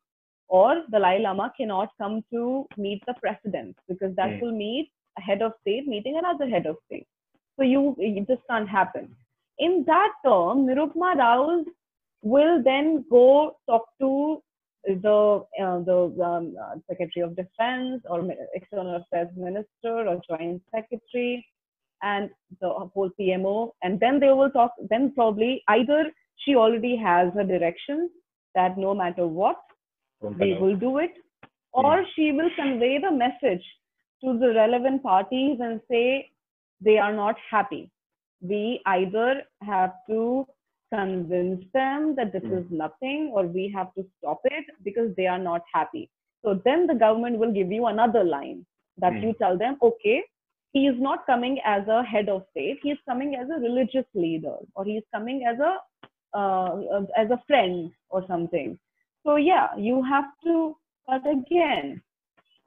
[0.50, 4.40] or the Dalai Lama cannot come to meet the president because that Hmm.
[4.42, 7.08] will meet a head of state meeting another head of state.
[7.56, 9.16] So you, it just can't happen.
[9.60, 11.64] In that term, Nirupama Rao
[12.22, 14.42] will then go talk to
[14.86, 21.46] the uh, the um, uh, Secretary of Defense or External Affairs Minister or Joint Secretary
[22.02, 22.30] and
[22.62, 24.72] the whole PMO, and then they will talk.
[24.90, 26.06] Then probably either
[26.38, 28.10] she already has a direction
[28.56, 29.58] that no matter what
[30.22, 31.12] we will do it,
[31.74, 33.64] or she will convey the message
[34.24, 36.30] to the relevant parties and say
[36.82, 37.92] they are not happy.
[38.42, 40.48] We either have to
[40.94, 42.58] convince them that this Hmm.
[42.60, 46.10] is nothing, or we have to stop it because they are not happy.
[46.44, 48.66] So then the government will give you another line
[48.98, 49.24] that Hmm.
[49.24, 50.24] you tell them, okay,
[50.74, 54.06] he is not coming as a head of state, he is coming as a religious
[54.14, 55.78] leader, or he is coming as a
[56.34, 58.78] uh, as a friend or something.
[59.26, 60.78] So yeah, you have to.
[61.08, 62.02] But again,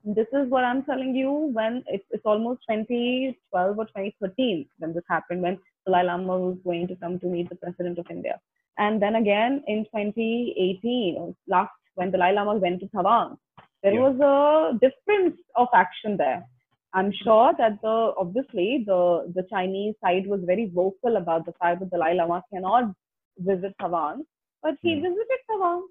[0.04, 1.30] this is what I'm telling you.
[1.52, 6.86] When it's, it's almost 2012 or 2013 when this happened, when Dalai Lama was going
[6.88, 8.40] to come to meet the president of India,
[8.78, 13.36] and then again in 2018, last when Dalai Lama went to Tawang,
[13.82, 14.08] there Yeah.
[14.08, 16.46] was a difference of action there.
[16.94, 19.00] I'm sure that the obviously the
[19.36, 22.92] the Chinese side was very vocal about the fact that Dalai Lama cannot
[23.38, 24.24] visit Tawang,
[24.62, 25.02] but he Hmm.
[25.08, 25.82] visited Tawang.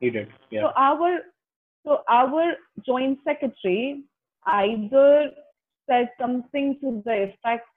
[0.00, 0.32] He did.
[0.50, 0.62] Yeah.
[0.62, 1.10] So our
[1.84, 2.44] so our
[2.88, 4.02] joint secretary
[4.46, 5.30] either
[5.88, 7.68] said something to the effect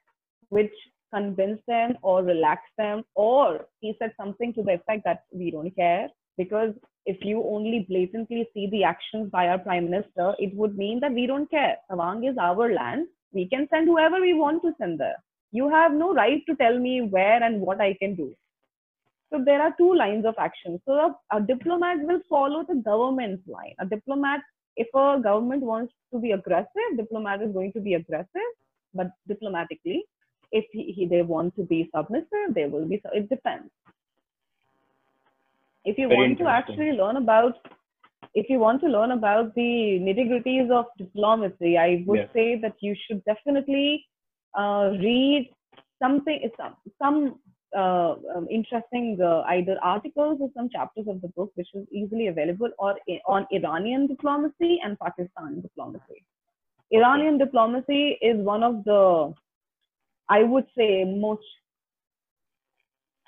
[0.49, 0.73] which
[1.13, 5.75] convinced them or relax them, or he said something to the effect that we don't
[5.75, 6.09] care.
[6.37, 6.73] Because
[7.05, 11.13] if you only blatantly see the actions by our prime minister, it would mean that
[11.13, 11.77] we don't care.
[11.91, 13.07] Tawang is our land.
[13.33, 15.17] We can send whoever we want to send there.
[15.51, 18.35] You have no right to tell me where and what I can do.
[19.31, 20.79] So there are two lines of action.
[20.85, 23.73] So a, a diplomat will follow the government's line.
[23.79, 24.41] A diplomat,
[24.77, 28.49] if a government wants to be aggressive, diplomat is going to be aggressive,
[28.93, 30.05] but diplomatically.
[30.59, 33.01] If he, he, they want to be submissive, they will be.
[33.03, 33.69] So It depends.
[35.85, 37.55] If you Very want to actually learn about,
[38.33, 39.71] if you want to learn about the
[40.07, 42.29] nitty gritties of diplomacy, I would Yes.
[42.35, 44.05] say that you should definitely
[44.57, 45.49] uh, read
[46.01, 47.39] something, some, some
[47.75, 52.27] uh, um, interesting uh, either articles or some chapters of the book, which is easily
[52.27, 52.95] available, or
[53.27, 56.23] on Iranian diplomacy and Pakistan diplomacy.
[56.91, 59.33] Iranian diplomacy is one of the,
[60.35, 61.49] I would say, most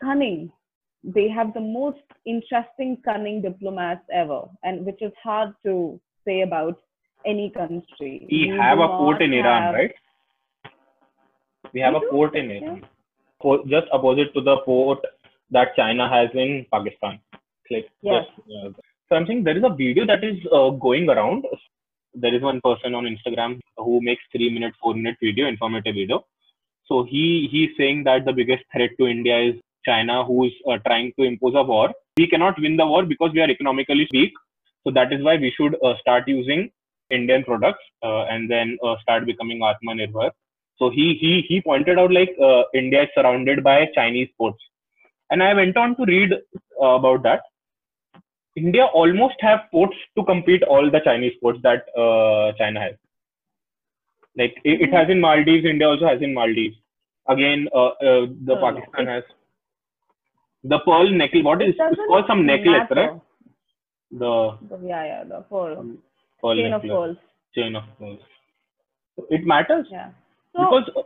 [0.03, 0.51] cunning.
[1.17, 6.79] They have the most interesting, cunning diplomats ever, and which is hard to say about
[7.33, 8.13] any country.
[8.31, 9.93] We have a port in Iran, have- right?
[11.73, 12.57] We have We a port in yeah.
[12.61, 12.83] Iran,
[13.43, 14.99] Po- just opposite to the port
[15.55, 17.19] that China has in Pakistan.
[17.71, 18.25] Like, Yes.
[18.25, 18.69] just, uh,
[19.07, 21.45] so I'm saying there is a video that is uh, going around.
[22.23, 26.25] There is one person on Instagram who makes three minute, four minute video, informative video.
[26.87, 29.55] So he he's saying that the biggest threat to India is
[29.85, 31.91] China, who is uh, trying to impose a war.
[32.17, 34.33] We cannot win the war because we are economically weak.
[34.83, 36.69] So that is why we should uh, start using
[37.09, 40.31] Indian products uh, and then uh, start becoming Atmanirbhar.
[40.77, 44.61] So he he he pointed out like uh, India is surrounded by Chinese ports,
[45.31, 46.33] and I went on to read
[46.81, 47.41] about that.
[48.55, 51.85] India almost have ports to compete all the Chinese ports that
[52.57, 52.95] China has.
[54.37, 56.75] Like it, it has in Maldives, India also has in Maldives.
[57.27, 59.23] Again, uh, uh, the no, Pakistan has
[60.63, 61.43] the pearl necklace.
[61.43, 62.95] What is It it's called some necklace, matter.
[62.95, 63.21] right?
[64.11, 65.97] The The- yeah, yeah, the pearl, um,
[66.41, 67.17] pearl chain of pearls.
[67.55, 68.19] chain of pearls.
[69.29, 70.09] It matters Yeah.
[70.53, 71.01] So because uh,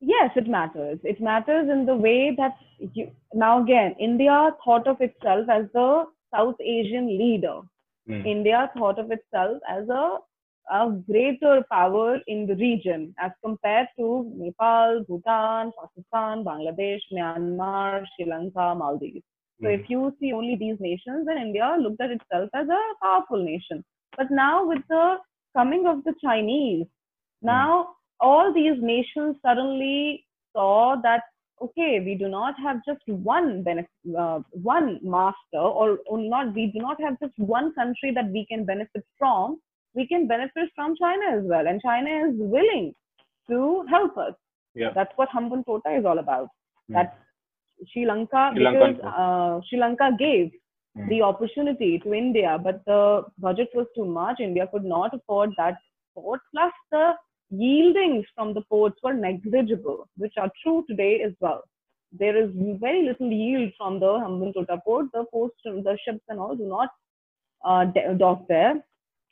[0.00, 0.98] yes, it matters.
[1.04, 2.56] It matters in the way that
[2.94, 7.60] you now again, India thought of itself as the South Asian leader.
[8.06, 10.18] hmm, India thought of itself as a,
[10.70, 18.30] a greater power in the region as compared to Nepal, Bhutan, Pakistan, Bangladesh, Myanmar, Sri
[18.30, 19.24] Lanka, Maldives.
[19.62, 19.74] So hmm.
[19.74, 23.84] if you see only these nations, then India looked at itself as a powerful nation.
[24.16, 25.16] But now with the
[25.56, 26.86] coming of the Chinese,
[27.42, 27.90] now
[28.20, 30.24] all these nations suddenly
[30.54, 31.22] saw that
[31.62, 36.54] okay, we do not have just one benefit, uh, one master, or, or not.
[36.54, 39.60] We do not have just one country that we can benefit from.
[39.94, 42.94] We can benefit from China as well, and China is willing
[43.50, 44.34] to help us.
[44.74, 44.90] Yeah.
[44.94, 46.48] That's what Hambun Tota is all about.
[46.88, 46.94] Hmm.
[46.94, 47.18] That
[47.92, 50.50] Sri Lanka, Sri because uh, Sri Lanka gave
[50.96, 51.08] Hmm.
[51.08, 54.40] the opportunity to India, but the budget was too much.
[54.40, 55.76] India could not afford that
[56.14, 56.40] port.
[56.52, 57.14] Plus, the
[57.52, 61.62] yieldings from the ports were negligible, which are true today as well.
[62.12, 62.50] There is
[62.80, 65.06] very little yield from the Hambantota port.
[65.12, 66.90] The ports, the ships and all do not
[67.64, 67.84] uh,
[68.16, 68.82] dock there.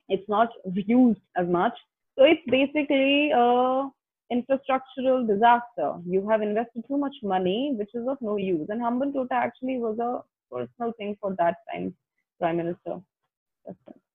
[0.09, 1.75] It's not used as much.
[2.19, 3.89] So it's basically a
[4.33, 5.95] infrastructural disaster.
[6.05, 8.67] You have invested too much money, which is of no use.
[8.69, 10.23] And Hambantota actually was a
[10.55, 11.95] personal thing for that time
[12.39, 13.01] prime minister.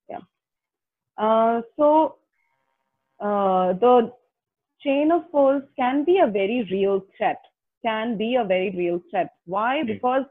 [0.09, 0.19] Yeah.
[1.17, 2.15] Uh, so
[3.19, 4.11] uh, the
[4.81, 7.41] chain of force can be a very real threat.
[7.83, 9.29] Can be a very real threat.
[9.45, 9.81] Why?
[9.81, 9.87] Hmm.
[9.87, 10.23] Because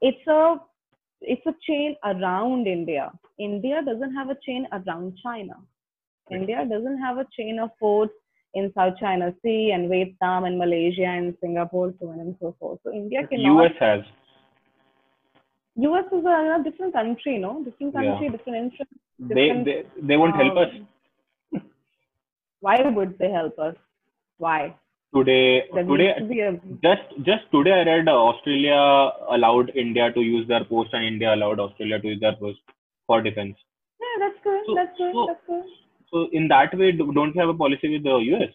[0.00, 0.56] it's a
[1.20, 3.10] it's a chain around India.
[3.38, 5.54] India doesn't have a chain around China.
[6.30, 6.40] Right.
[6.40, 8.12] India doesn't have a chain of ports
[8.54, 12.80] in South China Sea and Vietnam and Malaysia and Singapore, so on and so forth.
[12.84, 13.64] So India cannot.
[13.64, 14.00] US has.
[15.76, 17.62] US is a, a different country, no?
[17.64, 18.18] Different Yeah.
[18.18, 18.90] country, different interest.
[19.18, 20.88] They, Different, they they won't help us um,
[22.60, 23.76] Why would they help us?
[24.38, 24.74] Why?
[25.16, 25.64] Today.
[25.74, 26.52] There Today needs to be a
[26.86, 28.78] just just today I read uh, Australia
[29.36, 32.58] allowed India to use their post and India allowed Australia to use their post
[33.06, 33.56] for defense.
[34.04, 34.62] yeah, that's good.
[34.68, 35.12] So- that's good.
[35.18, 35.64] so- that's good.
[36.12, 38.52] So in that way, do- don't you have a policy with the US?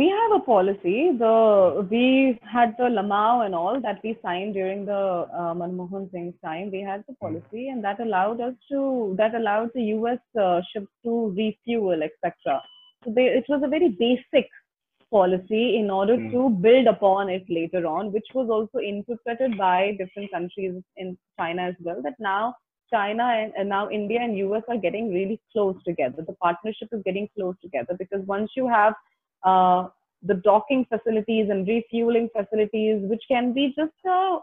[0.00, 0.96] We have a policy.
[1.22, 2.04] The we
[2.52, 5.00] had the LEMOA and all that we signed during the
[5.40, 6.70] uh, Manmohan Singh's time.
[6.76, 10.18] We had the policy, and that allowed us to that allowed the U.S.
[10.46, 12.62] Uh, ships to refuel, etc.
[13.04, 14.48] So they, it was a very basic
[15.12, 16.28] policy in order Hmm.
[16.32, 21.62] to build upon it later on, which was also interpreted by different countries in China
[21.62, 22.02] as well.
[22.02, 22.56] That now
[22.92, 26.24] China and, and now India and US are getting really close together.
[26.26, 28.94] The partnership is getting close together because once you have
[29.44, 29.88] uh,
[30.22, 34.38] the docking facilities and refueling facilities, which can be just uh,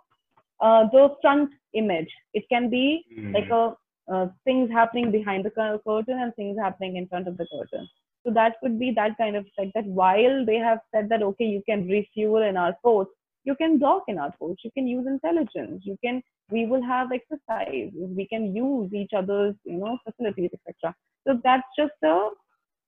[0.61, 2.09] uh, the front image.
[2.33, 3.33] It can be Mm.
[3.33, 3.75] like a
[4.11, 7.87] uh, things happening behind the curtain and things happening in front of the curtain.
[8.25, 9.85] So that could be that kind of like that.
[9.85, 13.11] While they have said that okay, you can refuel in our ports,
[13.45, 14.61] you can dock in our ports.
[14.63, 15.83] You can use intelligence.
[15.85, 16.21] You can.
[16.51, 17.91] We will have exercise.
[17.93, 20.95] We can use each other's you know facilities, etc.
[21.27, 22.29] So that's just a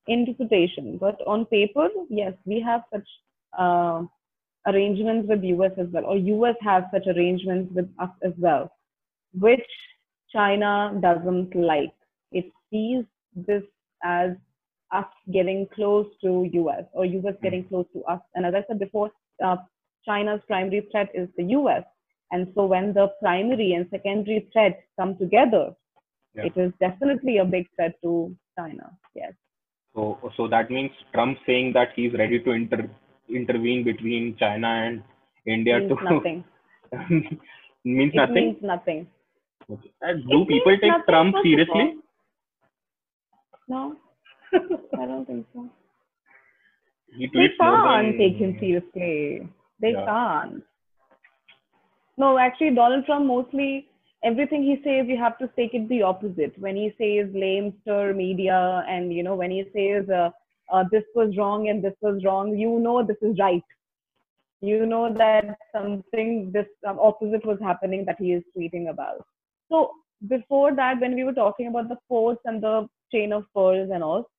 [0.08, 0.98] interpretation.
[0.98, 3.08] But on paper, yes, we have such
[3.58, 4.04] uh,
[4.68, 8.72] arrangements with US as well, or US has such arrangements with us as well,
[9.34, 9.68] which
[10.32, 11.94] China doesn't like.
[12.32, 13.06] It sees
[13.36, 13.64] this
[14.04, 14.32] as
[14.92, 18.20] us getting close to US or US getting close to us.
[18.36, 19.12] And as I said before,
[19.44, 19.58] uh,
[20.06, 21.84] China's primary threat is the US.
[22.32, 25.76] And so when the primary and secondary threats come together,
[26.36, 26.46] Yeah.
[26.50, 28.12] it is definitely a big threat to
[28.58, 28.86] China.
[29.16, 29.34] Yes.
[29.96, 30.04] So,
[30.38, 32.90] so that means Trump saying that he's ready to inter,
[33.30, 35.04] intervene between China and
[35.46, 36.44] India means to nothing.
[37.84, 38.36] means It nothing.
[38.36, 39.08] means nothing.
[39.70, 39.92] Okay.
[40.32, 41.96] Do It people take Trump seriously?
[43.68, 43.96] No,
[44.54, 45.70] I don't think so.
[47.18, 49.48] He They can't than take him seriously.
[49.80, 50.06] They Yeah.
[50.06, 50.64] can't.
[52.18, 53.92] No, actually, Donald Trump mostly
[54.24, 56.58] everything he says, you have to take it the opposite.
[56.60, 60.30] When he says lamestream media, and you know, when he says uh,
[60.72, 63.64] uh, this was wrong and this was wrong, you know this is right.
[64.62, 69.26] You know that something this um, opposite was happening that he is tweeting about.
[69.70, 69.92] So
[70.28, 74.04] before that, when we were talking about the ports and the chain of pearls and
[74.04, 74.30] all,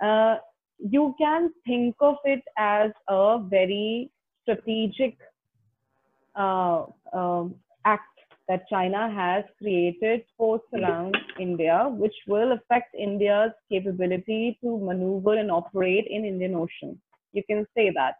[0.00, 0.36] uh,
[0.78, 4.10] you can think of it as a very
[4.42, 5.18] strategic
[6.36, 7.54] uh, um,
[7.84, 8.04] act
[8.48, 15.50] that China has created ports around India, which will affect India's capability to maneuver and
[15.50, 17.00] operate in Indian Ocean.
[17.32, 18.14] You can say that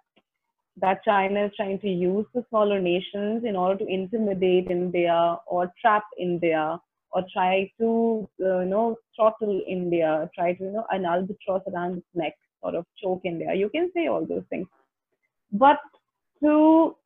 [0.81, 5.73] that China is trying to use the smaller nations in order to intimidate India or
[5.81, 6.81] trap India
[7.13, 11.99] or try to uh, you know throttle India, try to you know an albatross around
[11.99, 13.55] its neck, sort of choke India.
[13.55, 14.67] You can say all those things,
[15.53, 15.79] but
[16.43, 16.97] to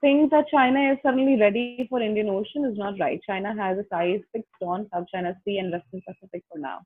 [0.00, 3.20] think that China is suddenly ready for Indian Ocean is not right.
[3.26, 6.80] China has a size fixed on South China Sea and Western Pacific for now,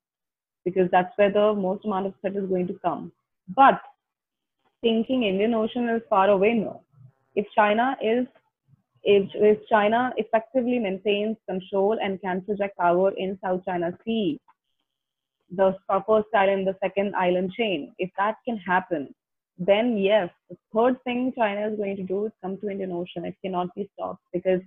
[0.64, 3.12] because that's where the most amount of threat is going to come.
[3.54, 3.80] But
[4.80, 6.82] thinking Indian Ocean is far away, no.
[7.34, 8.26] If China is
[9.08, 14.38] if, if China effectively maintains control and can project power in South China Sea,
[15.50, 15.74] the
[16.06, 19.08] first island, the second island chain, if that can happen,
[19.58, 23.24] then yes, the third thing China is going to do is come to Indian Ocean.
[23.24, 24.60] It cannot be stopped because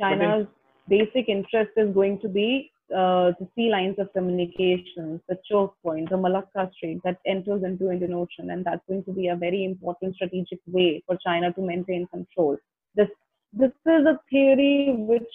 [0.00, 0.46] China's
[0.88, 6.10] basic interest is going to be uh, the sea lines of communications, the choke point,
[6.10, 9.64] the Malacca Strait that enters into Indian Ocean, and that's going to be a very
[9.64, 12.56] important strategic way for China to maintain control.
[12.94, 13.08] This
[13.52, 15.32] this is a theory which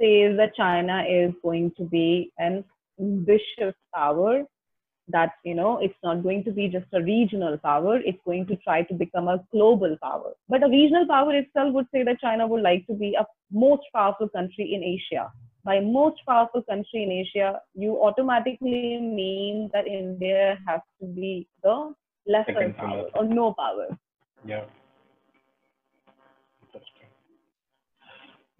[0.00, 2.64] says that China is going to be an
[2.98, 4.44] ambitious power
[5.08, 8.56] that you know it's not going to be just a regional power it's going to
[8.56, 10.32] try to become a global power.
[10.48, 13.82] But a regional power itself would say that china would like to be a most
[13.94, 15.30] powerful country in asia.
[15.64, 21.92] By most powerful country in asia you automatically mean that india has to be the
[22.26, 23.88] lesser power or no power.
[24.44, 24.64] Yeah.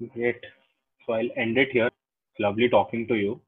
[0.08, 0.44] Great.
[1.06, 1.86] So I'll end it here.
[1.86, 3.40] It's lovely talking to you.